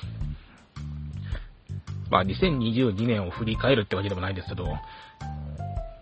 [2.10, 4.65] まあ、2022年を振り返るってわけでもないんですけど、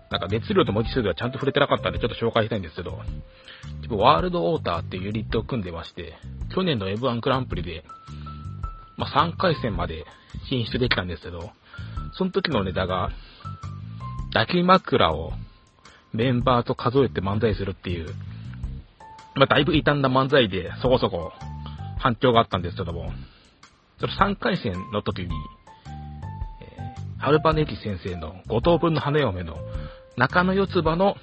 [0.10, 3.00] なんか熱量と文字数ではちゃんと触れてなかったんでちょっと紹介したいんですけど、
[3.90, 6.14] ワールドオーターっていうユニットを組んでまして、
[6.54, 7.84] 去年の F1 グランプリで、
[8.96, 10.06] まあ、3回戦まで
[10.50, 11.52] 進出できたんですけど、
[12.14, 13.12] その時のネタが、
[14.34, 15.34] 抱き枕を
[16.14, 18.14] メンバーと数えて漫才するっていう、
[19.36, 21.32] まあ、だいぶ傷んだ漫才でそこそこ
[22.00, 23.12] 反響があったんですけども、
[24.00, 25.30] その3回戦の時に、
[26.62, 29.58] えー、ハルパネキ先生の5等分の花嫁の
[30.18, 31.16] 中野四つ葉の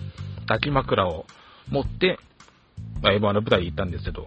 [0.46, 1.26] 抱き枕を
[1.68, 2.18] 持って、
[3.02, 4.26] まあ、M1 の舞台に行ったんですけど、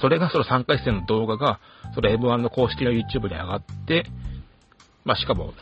[0.00, 1.60] それがその3回戦の動画が、
[1.94, 4.04] それ M1 の公式の YouTube に上がって、
[5.06, 5.54] まあしかも、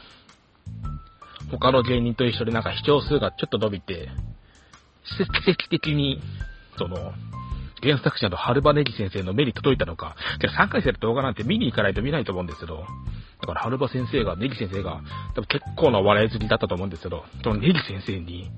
[1.50, 4.08] 他の芸人と一緒でなんか視聴数がちょっと伸びて、
[5.44, 6.20] 奇跡的に、
[6.78, 7.12] その、
[7.82, 12.86] 原作者の春場ネギ先生の目に届いたのか、じゃ3回戦の動画なんて見に行かないと見ないと思うんですけど、
[13.42, 15.02] だから春場先生が、ネギ先生が、
[15.34, 18.50] 多分結構な笑い好きだったと思うんですけど、そのネギ先生に、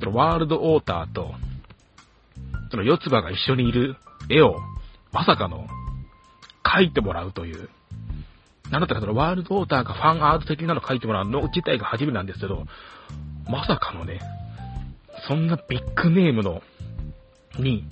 [0.00, 1.32] そのワールドオーターと、
[2.72, 3.96] その四つ葉が一緒にいる
[4.28, 4.58] 絵を、
[5.12, 5.68] まさかの、
[6.64, 7.68] 描いてもらうという。
[8.72, 12.64] なんだったらそのワールドオーターがファンアート的なの描いてもらうの自体が初めなんですけど、
[13.46, 14.18] まさかのね、
[15.28, 16.62] そんなビッグネームの、
[17.58, 17.84] に、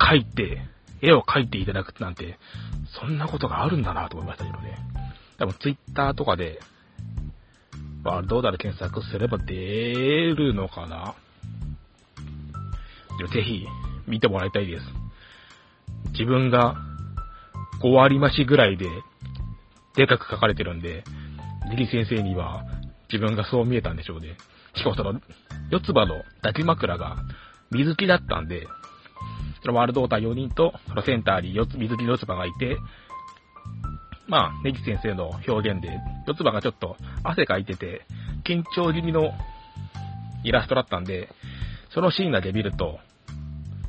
[0.00, 0.60] 描いて、
[1.00, 2.36] 絵を描いていただくなんて、
[3.00, 4.76] そんなことがあるんだなと思いましたけどね。
[5.38, 6.58] 多分ツイッターとかで、
[8.02, 11.14] ワールドオーダーで検索すれば出るのかな
[13.18, 13.64] でもぜひ
[14.08, 14.84] 見てもらいたいです。
[16.10, 16.74] 自分が
[17.80, 18.86] 5割増しぐらいで
[19.96, 21.04] でかく書かれてるんで、
[21.70, 22.64] リリ先生には
[23.12, 24.36] 自分がそう見えたんでしょうね。
[24.74, 25.20] しかもその、
[25.70, 27.16] 四つ葉の抱き枕が
[27.70, 28.66] 水木だったんで、
[29.62, 32.76] そのワールドオーター4人と、そのセンターに、水木の四つ葉がいて、
[34.28, 38.02] まあ、ネギ先生の表現で、四つ葉がちょっと汗かいてて、
[38.44, 39.32] 緊張気味の
[40.44, 41.28] イラストだったんで、
[41.94, 42.98] そのシーンだけ見ると、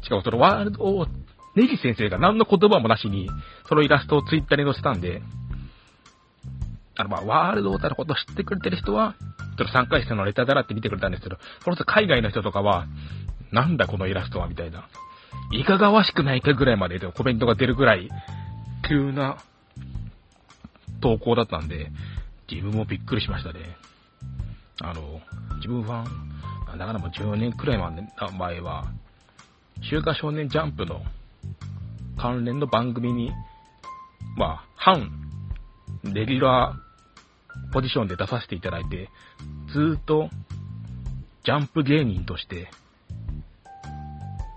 [0.04, 1.08] しかもそのワールドを、
[1.56, 3.30] ネギ先生が何の言葉もなしに、
[3.70, 5.22] そのイラストをツイッターに載せたんで、
[6.96, 9.16] あの、まあ、ワールドオーターのことを知ってくれてる人は、
[9.58, 12.88] ちょっと3回戦のレターだらって見てくれたんですけど、その人海外の人とかは、
[13.52, 14.88] なんだこのイラストはみたいな。
[15.52, 18.10] いかがわしくないかぐらいまでコメントが出るぐらい、
[18.88, 19.38] 急な
[21.02, 21.92] 投稿だったんで、
[22.50, 23.60] 自分もびっくりしましたね。
[24.82, 25.22] あの、
[25.58, 27.78] 自分ファン、だからもう10年くらい
[28.38, 28.86] 前は、
[29.82, 31.02] 週刊少年ジャンプの
[32.18, 33.32] 関連の番組に、
[34.38, 35.12] まあ、反
[36.04, 39.10] レギュラーポジションで出させていただいて、
[39.74, 40.30] ずっと
[41.46, 42.70] ジャンプ芸人として、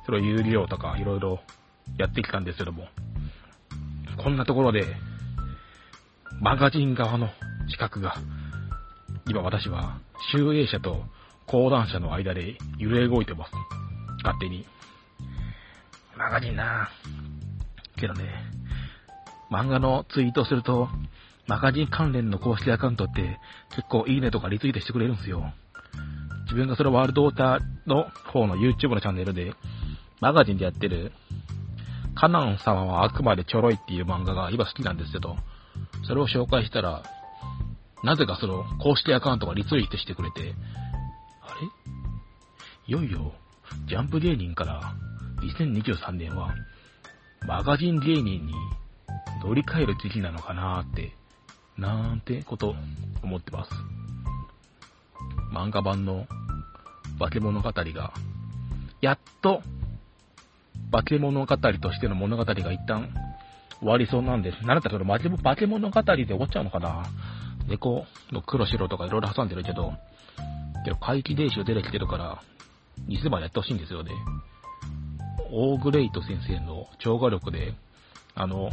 [0.06, 1.40] それを有料とかいろいろ
[1.98, 2.88] やってきたんですけども、
[4.22, 4.84] こんなところで、
[6.40, 7.28] マガジン側の
[7.68, 8.14] 資格が、
[9.28, 9.98] 今私は、
[10.32, 11.04] 集英者と
[11.46, 13.52] 講談社の間で揺れ動いてます。
[14.22, 14.66] 勝手に。
[16.16, 18.00] マガジンなぁ。
[18.00, 18.24] けどね、
[19.50, 20.88] 漫画のツイートすると、
[21.46, 23.38] マガジン関連の公式アカウントって
[23.70, 25.52] 結構いいねとかリツイートしてくれるんですよ。
[26.44, 29.52] 自分がそれワールドオーターの方の YouTube のチャンネルで、
[30.20, 31.12] マガジンでやってる、
[32.14, 35.36] カナン様はあくまでちょろいっていう漫画が今好きなんですけど、
[36.06, 37.02] それを紹介したら、
[38.02, 40.54] なぜかその公式アカウントがリツイートしてくれて、
[41.42, 41.66] あれ？
[42.88, 43.34] いよいよ、
[43.88, 44.94] ジャンプ芸人から
[45.42, 46.54] 2023年は、
[47.46, 48.54] マガジン芸人に
[49.42, 51.12] 乗り換える時期なのかなーって
[51.78, 52.74] なんてこと
[53.22, 53.70] 思ってます。
[55.52, 56.26] 漫画版の
[57.18, 58.12] 化け物語が、
[59.00, 59.62] やっと、
[60.90, 63.08] 化け物語としての物語が一旦
[63.80, 64.66] 終わりそうなんです。
[64.66, 67.04] なんだったら化け物語で終わっちゃうのかな
[67.68, 69.92] 猫の黒白とかいろいろ挟んでるけど、
[70.84, 72.42] けど怪奇伝習出てきてるから、
[73.08, 74.12] いつまでやってほしいんですよね。
[75.50, 77.74] オーグレイト先生の超画力で、
[78.34, 78.70] あの、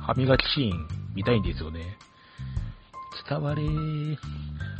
[0.00, 1.80] 歯磨きシーン見たいんですよね。
[3.28, 3.62] 伝われ。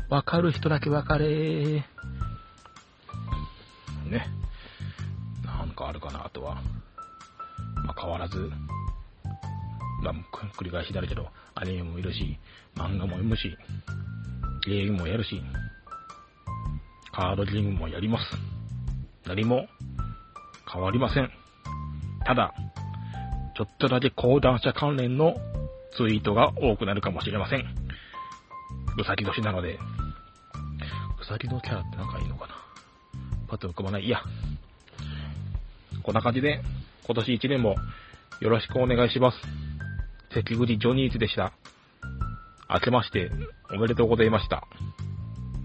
[0.08, 1.84] わかる人だけわかれ。
[4.06, 4.26] ね。
[5.44, 6.62] なんかあるかな、あとは。
[7.84, 8.50] まあ、変わらず、
[10.02, 10.14] まあ、
[10.58, 12.38] 繰り返しだけど、アニメも見るし、
[12.74, 13.54] 漫画も読むし、
[14.66, 15.42] ゲームもやるし、
[17.12, 18.24] カードゲームもやります。
[19.26, 19.66] 何も
[20.72, 21.30] 変わりません。
[22.24, 22.54] ただ、
[23.56, 25.34] ちょっとだけ講談社関連の
[25.96, 27.87] ツイートが多くなるかもしれません。
[28.98, 29.78] うさぎ年なので、
[31.20, 32.54] うさぎのキャラって仲いいのかな？
[33.46, 34.04] パッと浮かばない。
[34.04, 34.22] いや。
[36.02, 36.60] こんな感じで、
[37.06, 37.76] 今年1年も
[38.40, 39.38] よろしくお願いします。
[40.34, 41.52] 関口ジョニーズでした。
[42.68, 43.30] 明けまして
[43.72, 44.66] おめでとうございました。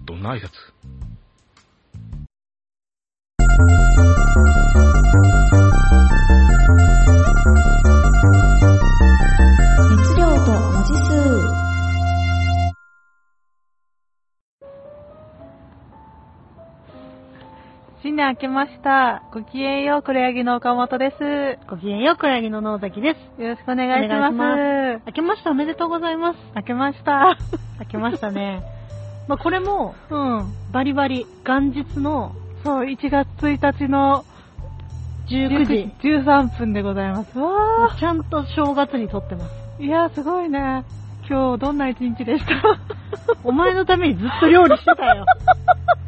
[0.06, 0.50] どんな挨拶？
[7.56, 7.73] 熱
[18.24, 19.22] 年明けました。
[19.32, 21.58] ごきげんよう、黒柳の岡本です。
[21.68, 23.42] ごきげんよう、黒柳の野崎です。
[23.42, 24.34] よろしくお願いします。
[24.34, 26.38] お願いし明けましておめでとうございます。
[26.56, 27.36] 明けました。
[27.80, 28.62] 明けましたね。
[29.28, 30.44] まあ、これも、うん。
[30.72, 34.24] バリバリ、元日のそう、1月1日の
[35.28, 35.92] 19時。
[36.02, 37.38] 13分でございます。
[37.38, 37.98] わー。
[37.98, 39.82] ちゃんと正月に撮ってます。
[39.82, 40.84] いやー、すごいね。
[41.28, 42.52] 今日、どんな一日でした？
[43.44, 45.26] お前のためにずっと料理してたよ。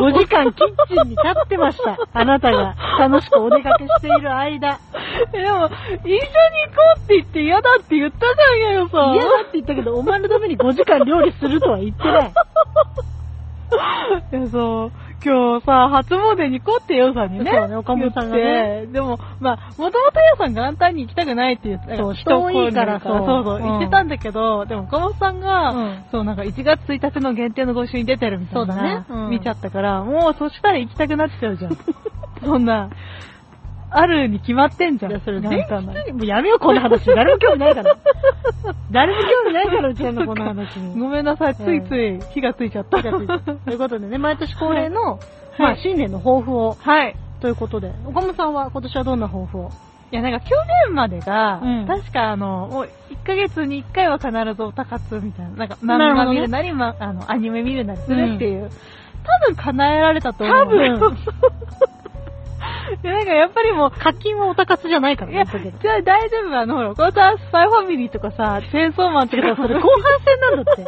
[0.00, 1.98] 5時間キッチンに立ってました。
[2.12, 4.78] あなたが楽しくお出かけしている間。
[5.34, 5.74] えでも、一緒に
[6.08, 6.16] 行こ
[6.96, 9.12] うって言って嫌だって言ったじゃんよ、さ。
[9.14, 12.32] 嫌だって言ったけど、お前のために5時間料理するとは言ってない。
[14.32, 14.92] いや、そう、
[15.22, 17.50] 今日さ、初詣に行こうってヨウさんにね。
[17.50, 28.66] そうね岡本さんがねでも、まあ、もともとヨウさん元旦に行きたくないって言って、そう人人多いからそうそう言ってたんだけど、でも岡本さんが、うんそう、なんか1月1日の限定の募集に出てるみたいな。
[28.66, 31.76] そうだねうん見ちゃったから、もうそしたら行きたくなっちゃうじゃん。
[32.42, 32.88] そんな、
[33.90, 35.12] あるに決まってんじゃん。
[35.12, 37.06] いや、それ元全然、もうやめよう、この話。
[37.06, 37.96] 誰も興味ないから。
[38.90, 41.00] 誰も興味ないから、うちらのこの話に。
[41.00, 43.02] ごめんなさい、ついつい火がついちゃった。
[43.02, 45.18] 気がついたということでね、毎年恒例の、
[45.58, 47.16] まあ、はい新年の抱負を、はい。
[47.40, 49.70] ということで、岡本さんは今年はどんな抱負を？
[50.12, 58.70] いや、なんか去年までが、うん確かあの、もう1ヶ月に1回は必ずおたかつみたいな、なんか漫画見るなり、ま、あの、アニメ見るなりするっていう、
[59.22, 60.56] 多分叶えられたと思う。
[60.58, 61.16] 多分
[63.02, 70.84] いや、なんかやっぱりもう、課金はおたかつじゃないからいや、ね、言っとくけどじゃあ大丈夫、あの、ほら、このさ、スパイファミリーとかさ、チェーンソーマンとかさ、それ後半戦なんだって。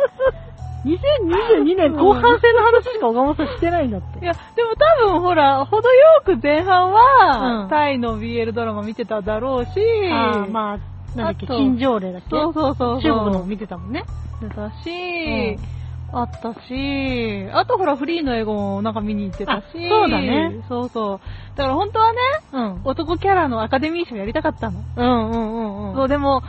[0.85, 4.19] 2022年後半戦の話しか岡本さんしてないんだって。
[4.19, 9.71] いや、でも多分ほら、程よく前半は、うんタイの BL ドラマ見てただろうし、
[10.11, 10.75] あーま
[11.15, 12.31] あ、なんだっけ、あと金条例だっけ？
[12.31, 13.13] そうそうそうそう。
[13.13, 14.03] 中国のも見てたもんね。
[14.41, 15.59] 出たし、
[16.15, 20.63] あったし、あとほらフリーの英語もなんか見に行ってたし、あそうだね。
[20.69, 21.21] そうそう。
[21.57, 22.19] だから本当はね、
[22.53, 22.81] うん。
[22.85, 24.85] 男キャラのアカデミー賞やりたかったの。
[24.97, 25.97] うんうんうんうん。
[25.97, 26.43] そう、でも、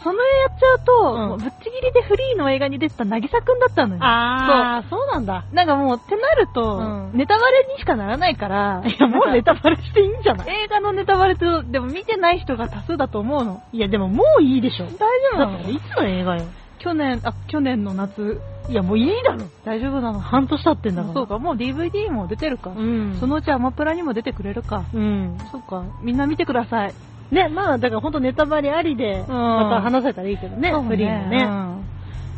[0.00, 4.00] その絵やっちゃうと、うんぶっちぎりでフリーの映画に出てたなぎさくんだったのよ。
[4.04, 5.44] あー、そうなんだ。
[5.50, 10.46] なんかもう、ってなると、うんネタバレにしかならないから、いや、もうネタバレしていいんじゃない？
[10.64, 13.62] 映画のネタバレと、でも見てない人が多数だと思うの。
[13.72, 14.84] いや、でももういいでしょ。
[14.84, 14.98] 大丈
[15.34, 15.70] 夫なの？
[15.70, 16.44] いつの映画よ？
[16.78, 19.44] 去年、あ、去年の夏、いや、もういいだろ。
[19.64, 21.14] 大丈夫なの半年経ってんだから。
[21.14, 22.70] そうか、もう DVD も出てるか。
[22.76, 23.16] うん。
[23.18, 24.84] そのうちアマプラにも出てくれるか。
[24.92, 25.38] うん。
[25.50, 26.94] そうか、みんな見てください。
[27.30, 31.44] ね、まあ、だから本当ネタバレありで、うんまた話せたらいいけどね、フリーのね。
[31.44, 31.88] うん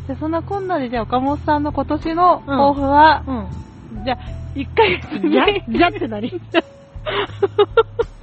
[0.07, 4.03] で、そんなこんなで、じゃあ岡本さんの今年の抱負は、うん。
[4.03, 4.17] じゃあ、
[4.55, 6.31] 1ヶ月に、じゃ、じゃって何？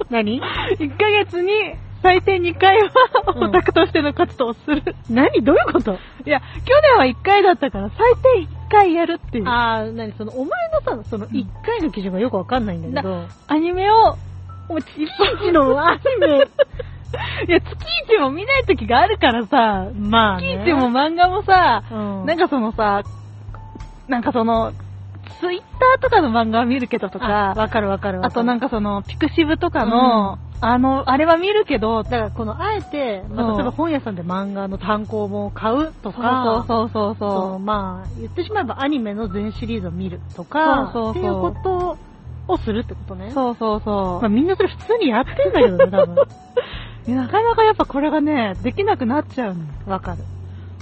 [0.09, 0.41] 何
[0.79, 1.51] ?1 ヶ月に
[2.01, 2.89] 最低2回は
[3.35, 4.83] うんオタクとしての活動をする。
[5.09, 5.43] 何？
[5.43, 5.93] どういうこと？
[6.25, 6.45] いや、去
[6.97, 7.97] 年は1回だったから最
[8.37, 9.43] 低1回やるっていう。
[9.47, 10.13] あー、何？
[10.13, 14.17] その、お前のさ、その、1回の基準がよくわかんないんだけど、アニメを、
[14.69, 16.27] お前、月一のアニメ、
[17.47, 17.75] いや、月
[18.07, 20.57] 一も見ない時があるからさ、まあ、ね。
[20.63, 23.03] 月一も漫画もさ、うん、なんかそのさ、
[24.07, 24.73] なんかその、
[25.39, 28.27] ツイッターとかの漫画は見るけどとあか、わかるわかるわかる。
[28.27, 37.59] あとなんかその、ピクシブとかの、あの、あれは見るけど、だからこの、あえて、まあ、例えば本屋さんで漫画の単行本を買うとか、そうそうそうそそうう。
[37.59, 41.97] まあ、言ってしまえばアニメの全シリーズを見るとか、そうそうそうっていうこと
[42.53, 43.31] をするってことね。
[43.33, 44.21] そうそうそう。
[44.21, 46.15] まあみんなそれ普通にやってんだけどね、 多分。
[47.15, 49.61] なかなかやっぱこれがね、できなくなっちゃうの。
[49.85, 50.25] わかる。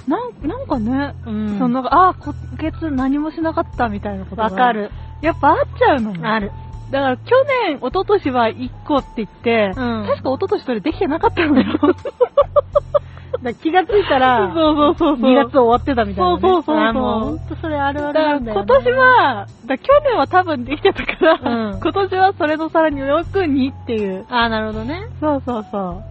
[0.07, 4.71] なん、なんかね、うんその、あ、今月何もしなかったみたいなことがわか。
[4.73, 4.89] る。
[5.21, 6.29] やっぱあっちゃうの。
[6.29, 6.51] ある。
[6.89, 7.23] だから去
[7.67, 11.65] 年、一昨年は1個って言って、うん確か一昨年それできてなかったのよ。
[11.77, 11.93] だか
[13.41, 15.31] ら気がついたら、そうそうそうそう。
[15.31, 16.41] 2月終わってたみたいな、ね。
[16.41, 18.65] そうそうそうそうあーもうほんとそれあるあるなんだよ、ね。
[18.65, 24.25] 今年は、だ去年は多分できてたから、うん今年はそれのさらによく2っていう。
[24.29, 25.01] ああ、なるほどね。
[25.19, 26.03] そうそうそう。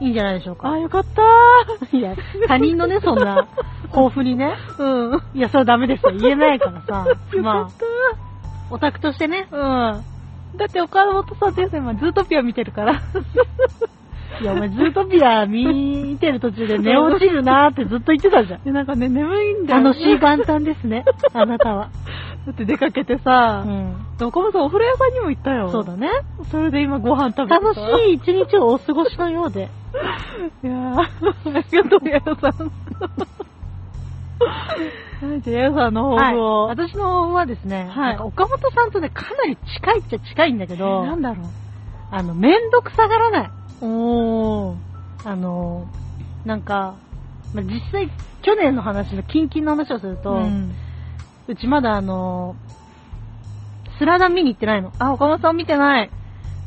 [0.00, 0.70] いいんじゃないでしょうか。
[0.70, 2.14] あ、よかったいや、
[2.46, 3.48] 他人のね、 そんな、
[3.92, 4.54] 豊富にね。
[4.78, 4.82] ー。
[4.82, 5.22] うん。
[5.34, 6.12] いや、それダメですよ。
[6.12, 7.04] 言えないからさ。
[7.42, 7.70] まあ、
[8.70, 9.48] オタクとしてね。
[9.50, 10.04] うん。
[10.56, 13.02] だって岡本さんって今ズートピア見てるから。
[14.40, 18.62] いや、お前ズートピア見てる途中で寝落ちるなーってずっと言ってたじゃん。
[18.62, 19.88] でなんかね、眠いんだよ、ね。
[19.88, 21.88] 楽しい元旦ですね、 あなたは。
[22.46, 24.26] だって出かけてさ、うん。
[24.26, 25.70] 岡本さんお風呂屋さんにも行ったよ。
[25.70, 26.08] そうだね。
[26.50, 29.68] それで今ご飯食べて楽しい一日をお過ごしのようで。
[30.62, 30.66] い。
[30.66, 31.08] いやー、あ
[31.70, 32.70] りがとう、やよさん。
[35.20, 36.66] はい、じゃあ、やよさんの抱負を。
[36.66, 41.46] はい、私の抱負はですね、はい岡本さんとね、かなり近いっちゃ近いんだけど、なんだろう。
[42.10, 43.50] あの、めんどくさがらない。
[43.82, 44.76] おー。
[45.24, 45.86] あの、
[46.44, 46.96] なんか、
[47.52, 48.10] まあ、実際、
[48.42, 50.74] 去年の話の、キンキンの話をすると、ううん。
[51.60, 52.56] ちまだあの、
[53.98, 54.92] スラダン見に行ってないの。
[54.98, 56.10] あ、岡本さん見てない。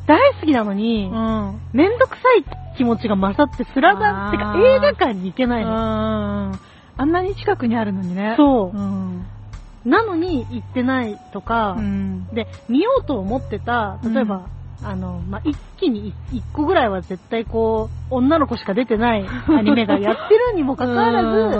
[0.06, 1.60] 大好きなのに、うん。
[1.72, 2.44] めんどくさい
[2.76, 5.70] 気持ちが勝って、スラダンってか映画館に行けないの。
[5.70, 6.71] うん。
[6.96, 8.34] あんなに近くにあるのにね。
[8.36, 9.24] そううん。
[9.84, 12.26] なのに行ってないとか、うん。
[12.32, 14.46] で、見ようと思ってた、例えば、
[14.84, 21.58] あの、まあ、一気に一個ぐらいは絶対こう、女の子しか出てないアニメがやってるにもかかわらず、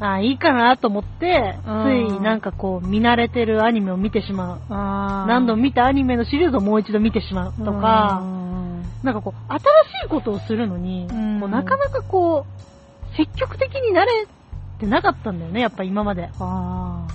[0.00, 4.60] あいいかなと思って、うんついなんかこう、見慣れてるアニメを見てしまう。
[5.28, 8.22] 何度も見たアニメのシリーズをもう一度見てしまうとか、
[9.02, 9.62] なんかこう、新し
[10.06, 12.46] いことをするのに、うんこうなかなかこ
[13.12, 14.26] う、積極的になれ
[14.78, 16.30] てなかったんだよね、やっぱ今まで。
[16.38, 17.06] あ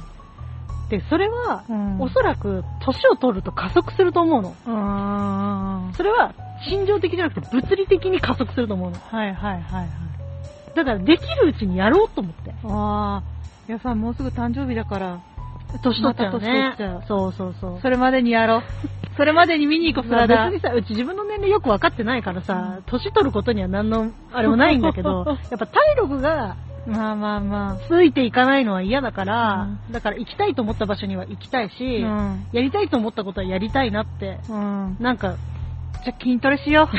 [0.89, 4.49] で、それは、ーうんおそらく、年を取ると加速すると思うの。
[4.49, 5.93] うん。
[5.93, 6.33] それは、
[6.69, 8.97] 心情的じゃなくて物理的に加速すると思うの。
[8.97, 9.89] はいはいはいはい。
[10.75, 12.53] だから、できるうちにやろうと思って。
[12.65, 13.71] あー。
[13.71, 15.21] やさんもうすぐ誕生日だから、
[15.81, 17.03] 年取っちゃうねっちゃう。
[17.07, 17.79] そうそうそう。
[17.81, 18.63] それまでにやろう。
[19.15, 26.55] それまでに見に行こう、スまあラダ別にさ、うち自分の年齢よく分かってないからさ、年取ることには何の、あれもないんだけど、 やっぱ体力が
[26.85, 32.07] まあまあまついていかないのは嫌だから、うだから行きたいと思った場所には行きたいし、あ。
[32.07, 32.47] うん。
[32.51, 34.97] やりたいと思ったことはやりたいなって、うん。
[34.99, 35.37] なんか、
[36.03, 36.97] じゃあ筋トレしよう。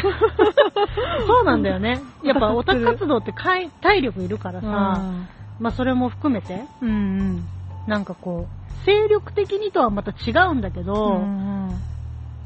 [1.26, 2.00] そうなんだよね。
[2.22, 5.28] やっぱオタク活動ってかい体力いるからさ、うん
[5.60, 7.44] まあそれも含めて、うんうん。
[7.86, 11.70] なんかこう、精力的にとはまた違うんだけど、うん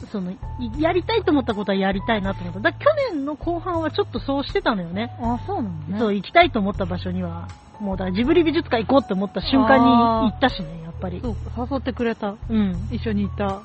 [0.07, 0.37] その、い
[0.79, 2.61] やりたいと思ったことはやりたいなと思った。
[2.61, 2.79] だ去
[3.13, 5.11] 年の後半はちょっとそうしてたのよね。
[5.21, 5.99] あ、そうなのね。
[5.99, 7.49] そう、行きたいと思った場所には、
[7.81, 11.21] もうだジブリ美術館行こうって思った瞬間に行ったしね、やっぱり。
[11.21, 12.35] そうか、誘ってくれた。
[12.49, 12.89] うん。
[12.91, 13.63] 一緒に行った。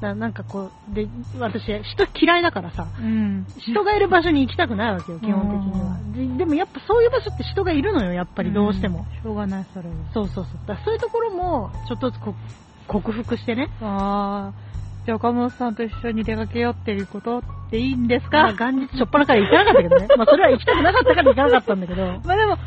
[0.00, 3.46] だなんかこう、で、私、人嫌いだからさ、うん。
[3.58, 5.98] 人がいる場所に行きたくないわけよ、基本的には。
[6.14, 9.06] ででもやっぱそういう場所って人がいるのよ、やっぱりどうしても。
[9.22, 9.94] しょうがない、それは。
[10.14, 10.66] そうそうそう。
[10.66, 12.34] だそういうところも、ちょっとずつこ
[12.86, 13.70] 克服してね。
[13.82, 14.67] あー。
[15.08, 18.42] じゃあ岡本さんと一緒に出かけようっていうことっていいんですか？
[18.42, 20.08] まあ元日しょっぱなから行かなかったけどね。
[20.18, 22.02] まあそれは行きたくなかったから行かなかったんだけど。
[22.28, 22.58] まあでも、あ、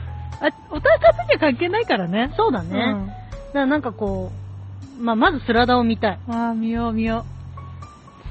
[0.71, 2.31] お互い活には関係ないからね。
[2.35, 2.73] そうだね。
[2.73, 4.31] だからなんかこ
[4.99, 6.19] う、まあまずスラダンを見たい。
[6.27, 6.33] うん。
[6.33, 7.25] あー、見よう見よ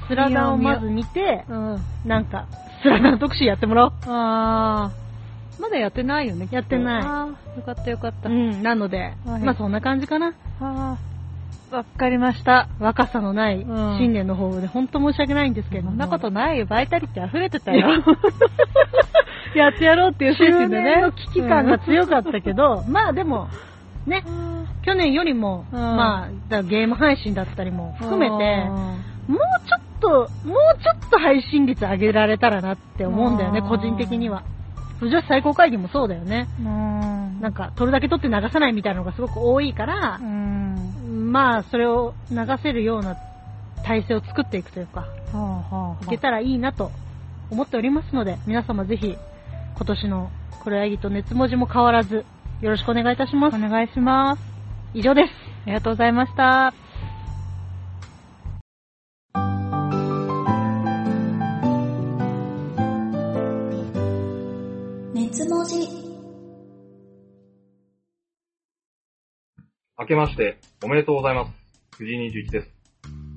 [0.09, 1.53] スラダンをまず見て、う。
[1.53, 1.81] うん。
[2.05, 2.47] なんか、
[2.83, 3.91] スラダン特集やってもらおう。
[4.07, 5.61] あー。
[5.61, 8.27] まだやってないよね、やってないあー、よかったよかった。
[8.27, 10.33] うん、なので、はいまあそんな感じかな。
[10.59, 11.10] あー、
[11.71, 12.67] わかりました。
[12.79, 15.91] 若さのないうん新年の抱負で本当申し訳ないんですけれども。
[15.91, 16.65] そんなことないよ。
[16.65, 17.87] バイタリティ溢れてたよ。
[19.55, 21.01] やってやろうっていう精周神でね年。
[21.01, 23.47] の危機感が強かったけど、まあでも、
[24.05, 30.09] ね、うん去年よりも、うんまあ、ゲーム配信だったりも含めて、うんもうちょっと、
[30.45, 34.43] もうちょっと配信率上げられたらなって思うんだよね、うん個人的には。
[34.99, 36.47] 女子最高会議もそうだよね。
[36.59, 40.90] うんなんか、撮るだけ撮って流さないみたいなのがすごく多いからう、ん。
[41.31, 43.15] まあ、それを流せるような
[43.85, 46.91] 体制を作っていくというか、はあはあはいけたらいいなと
[47.49, 49.15] 思っておりますので、皆様ぜひ、
[49.75, 50.29] 今年の
[50.61, 52.25] 黒柳と熱文字も変わらず、
[52.61, 53.55] よろしくお願いいたします。
[53.55, 54.41] お願いします。
[54.93, 55.29] 以上です。
[55.63, 56.73] ありがとうございました。
[65.13, 66.00] 熱文字
[70.01, 71.51] 明けまして、おめでとうございます。
[71.97, 72.67] 藤井21です。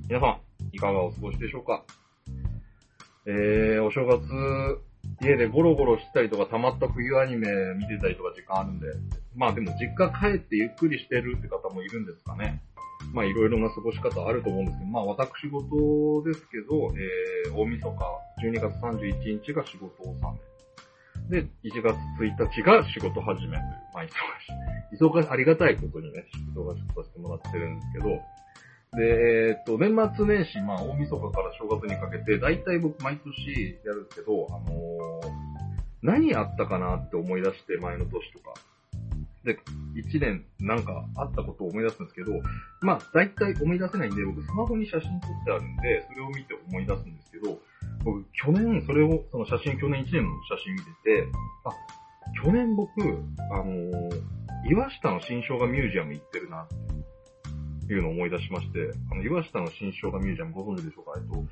[0.09, 1.85] 皆さん、いかがお過ごしでしょうか？
[3.27, 4.23] えー、お正月、
[5.21, 8.87] 家でゴロゴロしたりとか、溜まった冬アニメ見てたりとか時間あるんで、
[9.37, 12.63] まあでも実家帰ってゆっくりしてるって方もいるんですかね。
[13.13, 17.99] まあいろいろな過ごし方あると思うんですけど、まあ私事ですけど、えー、大晦日、
[18.43, 20.54] 12月31日が仕事納め。
[21.31, 23.63] で、1月1日が仕事始めという、
[23.95, 24.11] まあ忙し
[24.93, 25.03] い。
[25.03, 28.09] 忙しい、ありがたいことにね、忙しくさせてもらってるんですけど、
[28.97, 35.55] で、えーっと、年末年始、まあ、大晦日から正月にかけて、だいたい僕毎年やるんですけど、あのー
[36.05, 38.53] 何あったかなって思い出して、前の年とか。
[39.45, 39.59] で、
[39.95, 42.33] 1年なんかあったことを思い出すんですけど、
[42.81, 47.59] まあ、大体思い出せないんで、僕スマホに写真撮ってあるんで、それを見て思い出すんですけど、
[48.05, 51.29] 僕、去年、それを、その写真、去年1年の写真見てて、
[51.65, 51.71] あ、
[52.43, 52.91] 去年僕、
[53.53, 61.45] あのー岩下の新生姜ミュージアム行ってるなっていうのを思い出しまして、あの、岩下の新生姜ミュージアムご存知でしょうかえっと、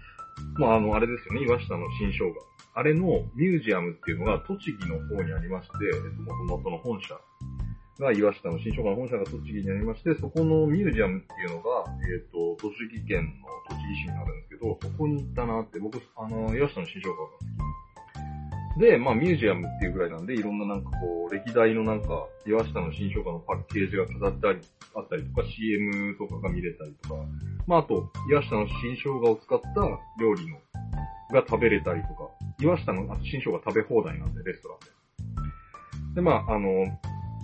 [0.58, 2.34] まあ、あの、あれですよね、岩下の新生姜。
[2.74, 7.20] あれのミュージアムっていうのが栃木の方にありまして、えっと、元々の本社
[8.02, 24.60] が岩下の新生姜の本社が栃木にありまして、そこのミュージアムっていうのが、えっと、栃木県の栃木市にあるんですけど、そこに行ったなって、僕、あの、岩下の新生姜が好きで、まあミュージアムっていうぐらいなんで、いろんななんかこう、歴代のなんか、岩下の新生姜のパッケージが飾ってあり、
[24.96, 27.22] あったりとか、CM とかが見れたりとか、
[27.66, 29.68] まああと、岩下の新生姜を使った
[30.18, 30.58] 料理の、
[31.30, 32.30] が食べれたりとか、
[32.60, 34.78] 岩下の新生姜食べ放題なんで、レストラン
[36.14, 36.14] で。
[36.16, 36.68] で、まああの、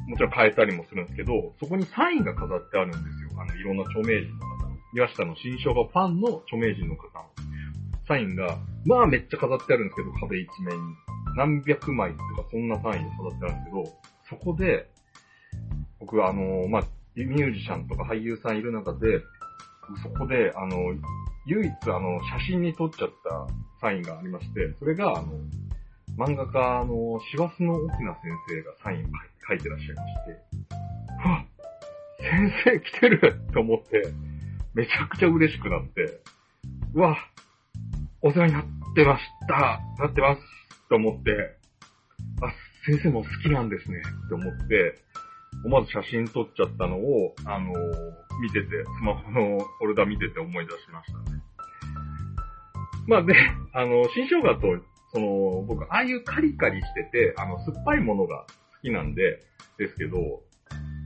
[0.09, 3.41] もちろん変えたりもするんですけど、そこにサインが飾ってあるんですよ。
[3.41, 4.69] あの、いろんな著名人の方。
[4.95, 7.27] 岩下の新生姜ファンの著名人の方の
[8.09, 10.81] サインが、まあめっちゃ飾ってあるんですけど、壁一面に。
[11.37, 13.85] 何百枚とかそんな単位で飾ってあるんですけど、
[14.31, 14.91] そこで、
[16.01, 16.83] 僕はあの、まあ、
[17.15, 19.21] ミュージシャンとか俳優さんいる中で、
[20.03, 20.77] そこで、あの、
[21.47, 23.47] 唯一あの、写真に撮っちゃった
[23.81, 25.33] サインがありまして、それがあの、
[26.19, 29.09] 漫画家の師走の奥名先生がサインを
[29.49, 30.39] 書いてらっしゃいまして、
[31.25, 31.45] うわ
[32.19, 34.03] 先生来てると思って、
[34.75, 36.21] めちゃくちゃ嬉しくなって、
[36.95, 37.17] うわ
[38.23, 38.65] お世話になっ
[38.95, 40.41] てましたなってます
[40.89, 41.31] と思って、
[42.43, 42.53] あ、
[42.85, 44.99] 先生も好きなんですねって思って、
[45.65, 51.43] 思わず写真撮っちゃったのを、あのー見てて、スマホのフォルダ見てて思い出しましたね。
[53.07, 53.35] まあで、
[53.73, 59.41] あの、新生姜と、その、僕、ああいうカリカリしてて、あの、酸っぱいものが好きなんで、
[59.79, 60.43] ですけど、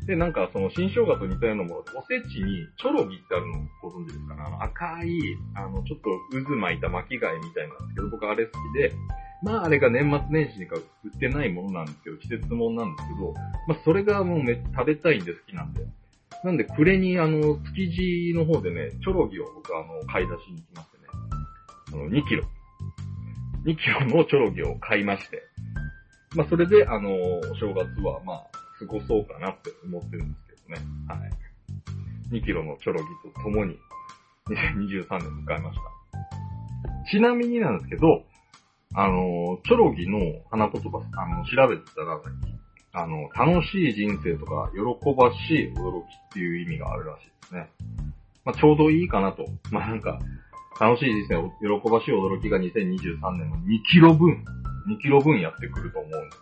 [0.07, 4.43] で、なんかその新生姜と似たようなもの、おせちにチョロギってあるのご存知ですかね？
[4.45, 5.09] あの赤い、
[5.55, 6.11] あの、ちょっと
[6.45, 8.93] 渦巻いた巻き貝みたいなんですけど、僕あれ好きで、
[9.45, 10.83] まああれが年末年始にか売
[11.15, 13.35] ってないものなんですけど、季節ものなんですけど、
[13.69, 15.87] まあそれがもうめ食べたいんで好きなんで。
[16.43, 21.05] なんで、暮れにあの、築地の方でね、チョロギを僕あの、買い出しに来ましてね、
[21.93, 22.43] あの、2キロ。
[23.65, 25.43] 2キロのチョロギを買いまして、
[26.35, 30.87] まあそれであの、お正月はまあ、過ごそうかなって思ってるんですけどね。
[31.09, 31.31] はい。
[32.33, 33.79] 2キロのチョロギと共に、
[34.49, 37.11] 2023年迎えました。
[37.11, 38.25] ちなみになんですけど、
[38.95, 40.19] あの、チョロギの
[40.51, 42.21] 花言葉、あの、調べてたら、
[42.95, 47.71] あの、楽しい人生とか、喜ばしい驚きっていう意味があるらしいですね。
[48.45, 49.47] まあ、ちょうどいいかなと。
[49.71, 50.19] まあ、なんか、
[50.81, 54.45] 楽しい人生を、喜ばしい驚きが2023年の2キロ分、
[54.89, 56.37] 2キロ分やってくると思うんで、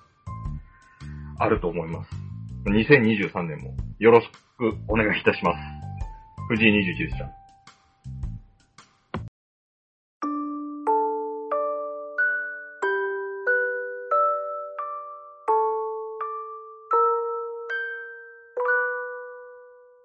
[1.39, 2.11] あると思います。
[2.67, 4.29] 2023年もよろし
[4.59, 5.59] くお願いいたします。
[6.49, 7.31] 藤井21でした。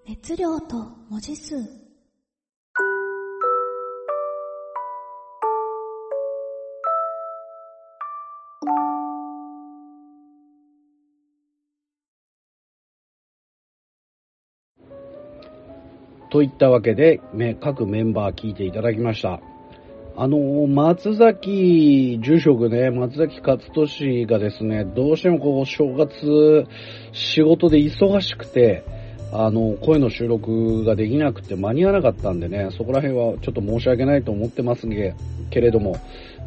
[0.07, 0.75] 熱量と
[1.09, 1.84] 文字数
[16.35, 19.39] といったわけで、め各メンバー聞いていただきました。
[20.17, 26.65] あの、松崎住職ね、松崎勝利がですね、どうしてもこう、正月、
[27.13, 28.83] 仕事で忙しくて、
[29.31, 34.89] あの、声の収録ができなくて間に合わなかったんでね、そこら辺はちょっと申し訳ないと思ってます
[35.51, 35.95] けれども、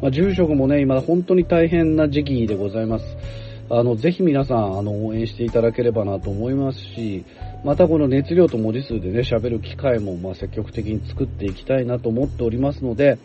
[0.03, 3.17] まあ、住職もね、今本当に大変な時期でございます。
[3.71, 7.23] あの、ぜひ皆さん、あの、応援していただければなと思いますし、
[7.63, 13.19] またこの熱量と文字数でね、喋る機会も、ま、積極的に作っていきたいなと思っておりますので、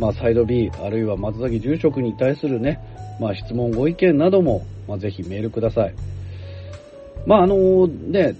[0.00, 2.80] まあ、サイド B、あるいは松崎住職に対するね、
[3.20, 5.94] まあ、質問、ご意見なども、まあ、ぜひメールください。
[7.26, 8.34] まあ、あのね、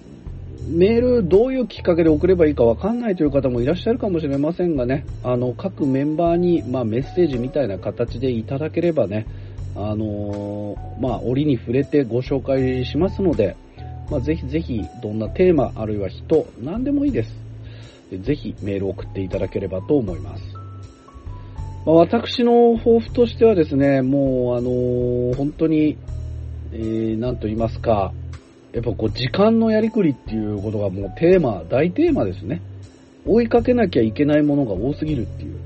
[0.68, 9.26] メールどういうきっかけで送ればいいかわかんないという方もいらっしゃるかもしれませんがね、あの、各メンバーに、まあ、メッセージみたいな形でいただければね、
[9.76, 13.56] あのまあ、折に触れてご紹介しますので、
[14.10, 17.34] まあ、ぜひぜひ、どんなテーマ、あるいは人、何でもいいです。
[18.20, 20.44] ぜひメールを送っていただければと思います。
[21.86, 25.96] まあ、私の抱負としてはですね、もう、あのー本当に、
[26.72, 28.12] えー、なんと言いますか、
[28.72, 32.62] やっぱこう、時間のやりくりっていうことがもうテーマ、大テーマですね。
[33.26, 35.56] 追いかけなきゃいけないものが多すぎるっていう。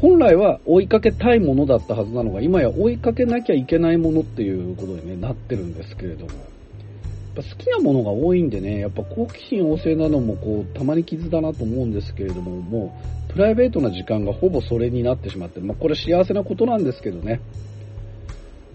[0.00, 6.32] 本来は追いかけたいものだったはずなのが、今や追いかけなきゃいけないものっていうことに、ね、なってるんですけれども。
[6.32, 12.98] やっぱ好きなものが多いんでね、やっぱ好奇心旺盛なのもこう、たまに傷だなと思うんですけれども、も
[13.28, 17.40] う、プライベートな時間がほぼそれになってしまって、まあこれ幸せなことなんですけどね。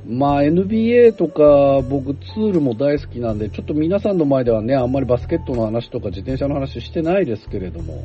[0.07, 8.03] まあ NBA とか僕ツールも大好きなんで、ちょっと皆さんの前ではね、あんまりバスケットの話とか自転車の話してないですけれども、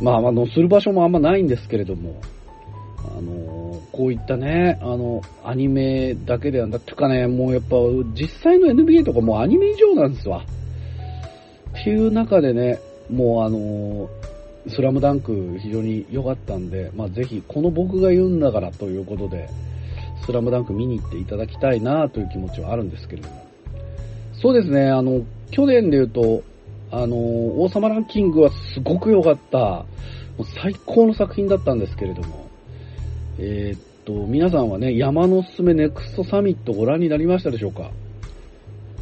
[0.00, 2.20] まああの、する場所もあんまないんですけれども、
[3.16, 7.76] あの、こういったね、あの、アニメだけではなくてかね、もうやっぱ
[8.14, 10.44] 実際の NBA とかもアニメ以上なんですわ。
[11.80, 12.78] っていう中でね、
[13.10, 14.08] もうあの、
[14.68, 19.48] スラムダンク非常に良かったんで、まあぜひこの僕が言うんだからということで、
[20.24, 23.44] スラムダンク見に行っていただきたいなという気持ちはあるんですけれども。
[24.32, 26.42] そうですね、あの、去年で言うと、
[26.96, 29.86] あの、王様ランキングはすごく良かった、も
[30.40, 32.48] う最高の作品だったんですけれども、
[33.38, 37.90] えー、っと、皆さんはね、山のすすめネクストサミットご覧になりましたでしょうか？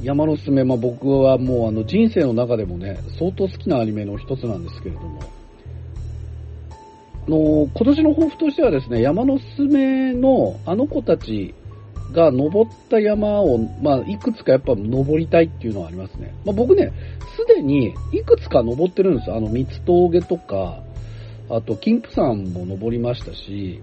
[0.02, 5.20] 山のすすめ、まあ、僕はもうあの人生の中でもね、相当好きなアニメの一つなんですけれども、
[7.28, 11.54] の今年の抱負としてはですね、山のすすめのあの子たち
[12.12, 16.34] が登った山を、まあ、いくつかやっぱ登りたいっていうのはありますね。
[16.44, 16.92] まあ、僕ね、
[17.36, 19.36] すでにいくつか登ってるんですよ。
[19.36, 20.82] あの、三つ峠とか、
[21.48, 23.80] あと、金プ山も登りましたし、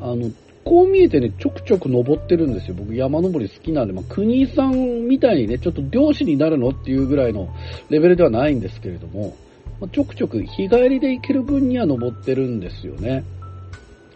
[0.00, 0.30] あの、
[0.64, 2.74] こう見えてね、ちょくちょく登ってるんですよ。
[2.74, 7.48] 僕山登り好きなんで、まあ、国井さんみたいにね、ちょっと漁師になるのっていうぐらいの
[7.90, 9.36] レベルではないんですけれども、
[9.80, 13.24] まあ、ちょくちょく日帰りで行ける分には登ってるんですよね。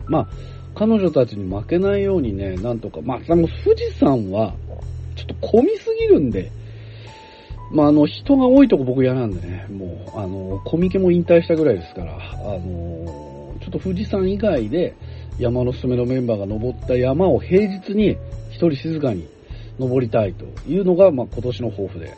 [0.07, 0.29] まあ、
[0.75, 4.55] 彼女たちに負けないようにね、なんとか、まあ、でも富士山は、
[5.17, 6.51] ちょっと混みすぎるんで、
[7.71, 14.95] まあ、あの、人が多いとこ僕嫌なんでね、もう、あの、コミケも引退したぐらいですから、あの、ちょっと富士山以外で、
[15.39, 18.17] 山のすすめのメンバーが登った山を平日に
[18.51, 19.29] 一人静かに
[19.79, 22.15] 登りたいというのが、まあ、今年の抱負で。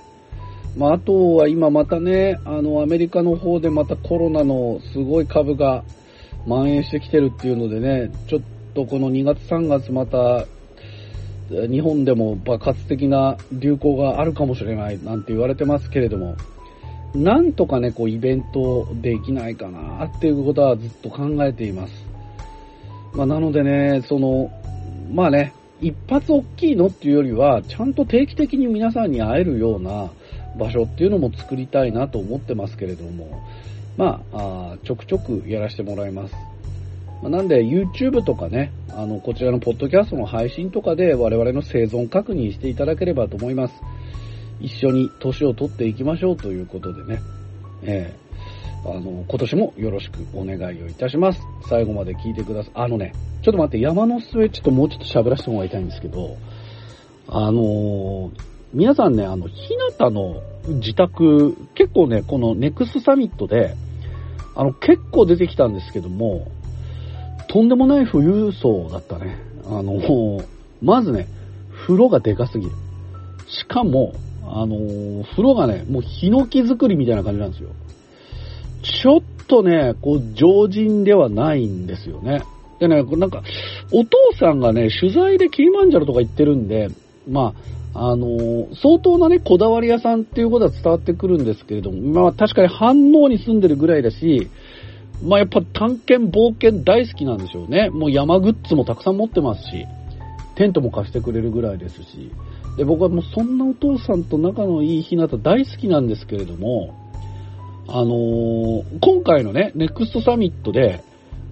[0.76, 5.84] まあ、あとは今またね、あの、アメリカの方でまたコロナのすごい株が
[6.46, 8.42] 蔓延してきてるっていうのでね、ちょっ
[8.74, 10.46] とこの2月3月また、
[11.50, 16.36] 日本でも爆発的な流行があるかもしれないなんて言われてますけれども、
[17.14, 22.06] なんとかね、こうイベントできないかなっていうことはずっと考えています。
[23.14, 24.50] まあ、なのでね、その、
[25.12, 30.10] まあね、一発大きいのっていうよりは、ちゃんと定期的に皆さんに会えるような
[30.58, 33.42] 場所っていうのも作りたいなと思ってますけれども、
[33.96, 36.34] まあ、あちょくちょくやらせてもらいます。
[37.22, 43.74] まあ、なんで YouTube とかね、あの、こちらのポッドキャストの配信とかで我々の生存確認していただければと思います。
[44.60, 47.20] 一緒に年を取っていきましょうということでね、
[47.82, 51.40] えー、あの、今年もよろしくお願いをいたします。
[51.68, 52.72] 最後まで聞いてください。
[52.74, 53.12] あのね、
[53.42, 56.36] ちょっと待って、山の末ちょっともうちょっと喋らせてもらいたいんですけど、
[57.28, 63.74] あのー、皆さんね、あの、ひなたの自宅、結構ね、このネクスサミットで、
[64.54, 66.46] あの、結構出てきたんですけども、
[67.48, 69.38] とんでもない富裕層だったね。
[69.66, 70.00] あの、
[70.80, 71.26] まずね、
[71.84, 72.72] 風呂がでかすぎる。
[73.48, 74.12] しかも、
[74.46, 77.70] あの、風呂がね、もうヒノキ作りみたいな感じなんですよ。
[78.82, 82.42] ちょっとね、こう、常人ではないんですよね。
[82.78, 83.42] でね、なんか、
[83.92, 86.88] お父さんがね、取材でキーマンジャロとか行ってるんで、
[87.28, 94.48] まあ、あの、相当なね、こだわり屋さんっていうことは伝わってくるんですけれども、まあ確かに反応に住んでるぐらいだし、
[95.24, 97.90] まあやっぱ探検、冒険大好きなんでしょうね。
[97.90, 99.86] もう山グッズもたくさん持ってますし、
[100.54, 102.30] テントも貸してくれるぐらいですし、
[102.76, 106.94] で、僕はもうそんなお父さんと仲のいい日向大好きなんですけれども、
[107.88, 111.02] あのー、今回のね、ネクストサミットで、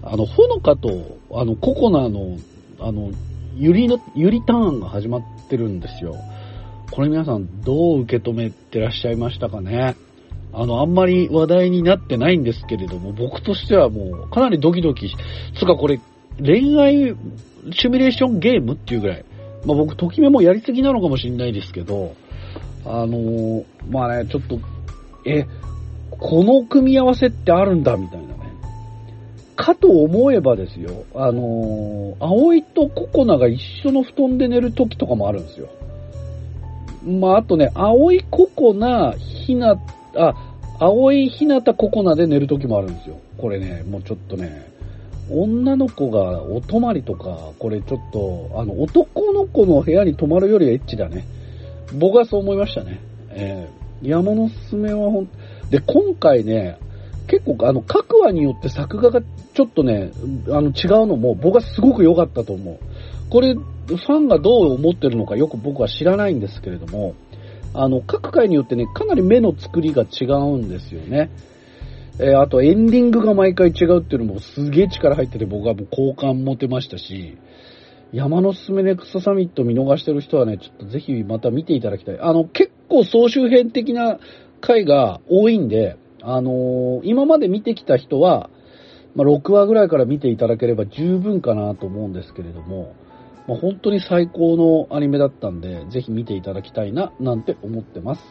[0.01, 2.37] あの、ほのかと、あの、ココナの、
[2.79, 3.11] あの、
[3.59, 6.15] ゆりの、ゆりターンが始まってるんですよ。
[6.91, 9.95] これ皆さんどう受け止めてらっしゃいましたかね？
[10.53, 15.15] あの、あんまり話題になってないんですけれども、僕としてはもう、かなりドキドキし、
[15.55, 15.99] つかこれ、
[16.41, 17.15] 恋愛
[17.73, 19.25] シミュレーションゲームっていうぐらい、
[19.65, 22.15] まあ僕、ときめもやりすぎなのかもしれないですけど、
[22.85, 24.57] あのー、まあね、ちょっと、
[25.25, 25.45] え、
[26.11, 28.28] この組み合わせってあるんだ、みたいな。
[29.59, 35.67] かと思えばですよ、あのー、葵とココナが一緒の布団で寝る時とかもあるんですよ。
[37.05, 39.77] まあ、あとね、葵ココナ、ひな、
[40.15, 40.33] あ、
[40.79, 43.17] 葵ひなたココナで寝る時もあるんですよ。
[43.37, 44.71] これね、もうちょっとね、
[45.29, 51.25] 女の子がお泊まりとか、これちょっと、あの、男の子の部屋に泊まるよりはエッチだね。
[51.93, 53.01] 僕はそう思いましたね。
[53.31, 55.29] えー、山のすすめはほん、
[55.69, 56.77] で、今回ね、
[57.29, 60.11] 結構、あの、各話によって作画がちょっとね、
[60.49, 62.79] あの、違うのも僕はすごく良かったと思う。
[63.29, 67.13] これ、ファンがどう思ってるのかよく僕は知らないんですけれども、
[67.73, 71.29] あの、各回によってね、かなり目の作りが違うんですよね。
[72.21, 77.37] えーあとエンディングが毎回違うっていうのもすげえ力入ってて僕はもう好感持てましたし、
[78.11, 82.19] 山のすすめネクストサミット見逃してる人はね、ちょっとぜひまた見ていただきたい。
[82.19, 84.19] あの、結構総集編的な
[84.59, 88.49] 回が多いんで、あのー今まで見てきた人は、
[89.15, 92.93] まあ、6話ぐらいから見ていただければ十分かなと思うんですけれども、
[93.47, 98.21] まあ、本当に最高のアニメだったんで、ぜひ見ていただきたいな、なんて思ってます。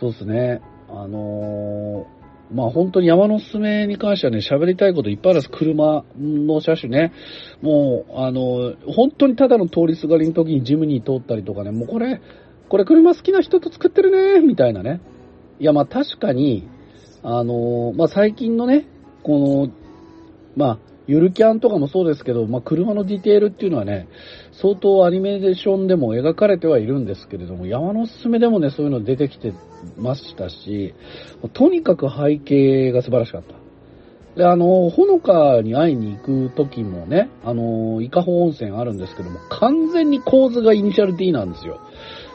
[0.00, 0.60] そうですね。
[0.88, 2.16] あのー
[2.52, 5.50] まあ本当に山のすすめに関してはね、喋りたいこといっぱいあるんです。
[5.50, 7.12] 車の車種ね。
[7.60, 12.20] もう、あの、本当にただの通りすがりの時にジムに通ったりとかね、もうこれ、
[12.68, 15.00] これ車好きな人と作ってるね、みたいなね。
[15.58, 16.68] いや、まあ確かに、
[17.22, 18.86] あの、まあ最近のね、
[19.22, 19.72] この、
[20.56, 24.08] まあ、ゆるキャンとかもそうですけど、まあ、車のディテールっていうのはね、
[24.60, 29.52] 相当アニメーションでも描かれてはいるんですけれども、山のすすめでもね、そういうの出てきて
[29.96, 30.94] ましたし、
[31.52, 33.54] とにかく背景が素晴らしかった。
[34.36, 41.80] で、あの、ほのかに会いに行く時もね、あの、伊香保温泉あるんですけども、完全に構図がイニシャル D なんですよ。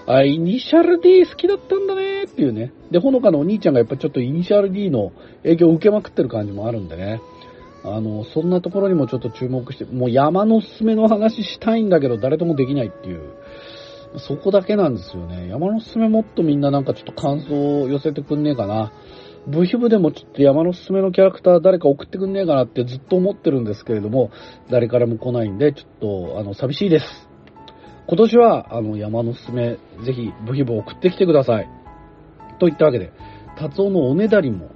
[0.08, 2.74] あ、イニシャル D 好きだったんだねっていうね。
[2.90, 5.12] で、ほのかのお兄ちゃんがやっぱちょっとイニシャル D の
[5.44, 7.22] 影響を受けまくってる感じもあるんでね。
[7.84, 13.22] あの、そんなところにもちょっと注目して、もう山のすすめの話したいんだけど、誰ともできないっていう。
[14.18, 15.48] そこだけなんですよね。
[15.48, 18.92] 山のすすめもっとみんななんかちょっと感想を寄せてくんねえかな。
[19.48, 24.32] ブヒブでもちょっと山のすすめのキャラクター誰か送ってくんねえかなってずっと思ってるんですけれども、
[24.70, 27.31] 誰からも来ないんで、ちょっと、あの、寂しいです。
[28.08, 31.70] 今年は、あの、山のすすめ、ぜひ、ブヒブ送ってきてください。
[32.60, 33.12] といったわけで、
[33.58, 34.70] 達夫のおねだりも、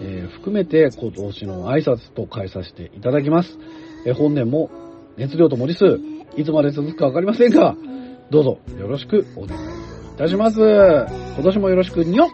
[0.00, 3.58] えー含めて、今年の挨拶と変えさせていただきます。
[4.06, 4.70] えー本年も、
[5.16, 6.00] 熱量と文字数、
[6.36, 7.76] いつまで続くかわかりませんが、
[8.30, 9.60] どうぞよろしくお願い
[10.14, 10.60] いたします。
[10.60, 12.28] 今年もよろしくにょっ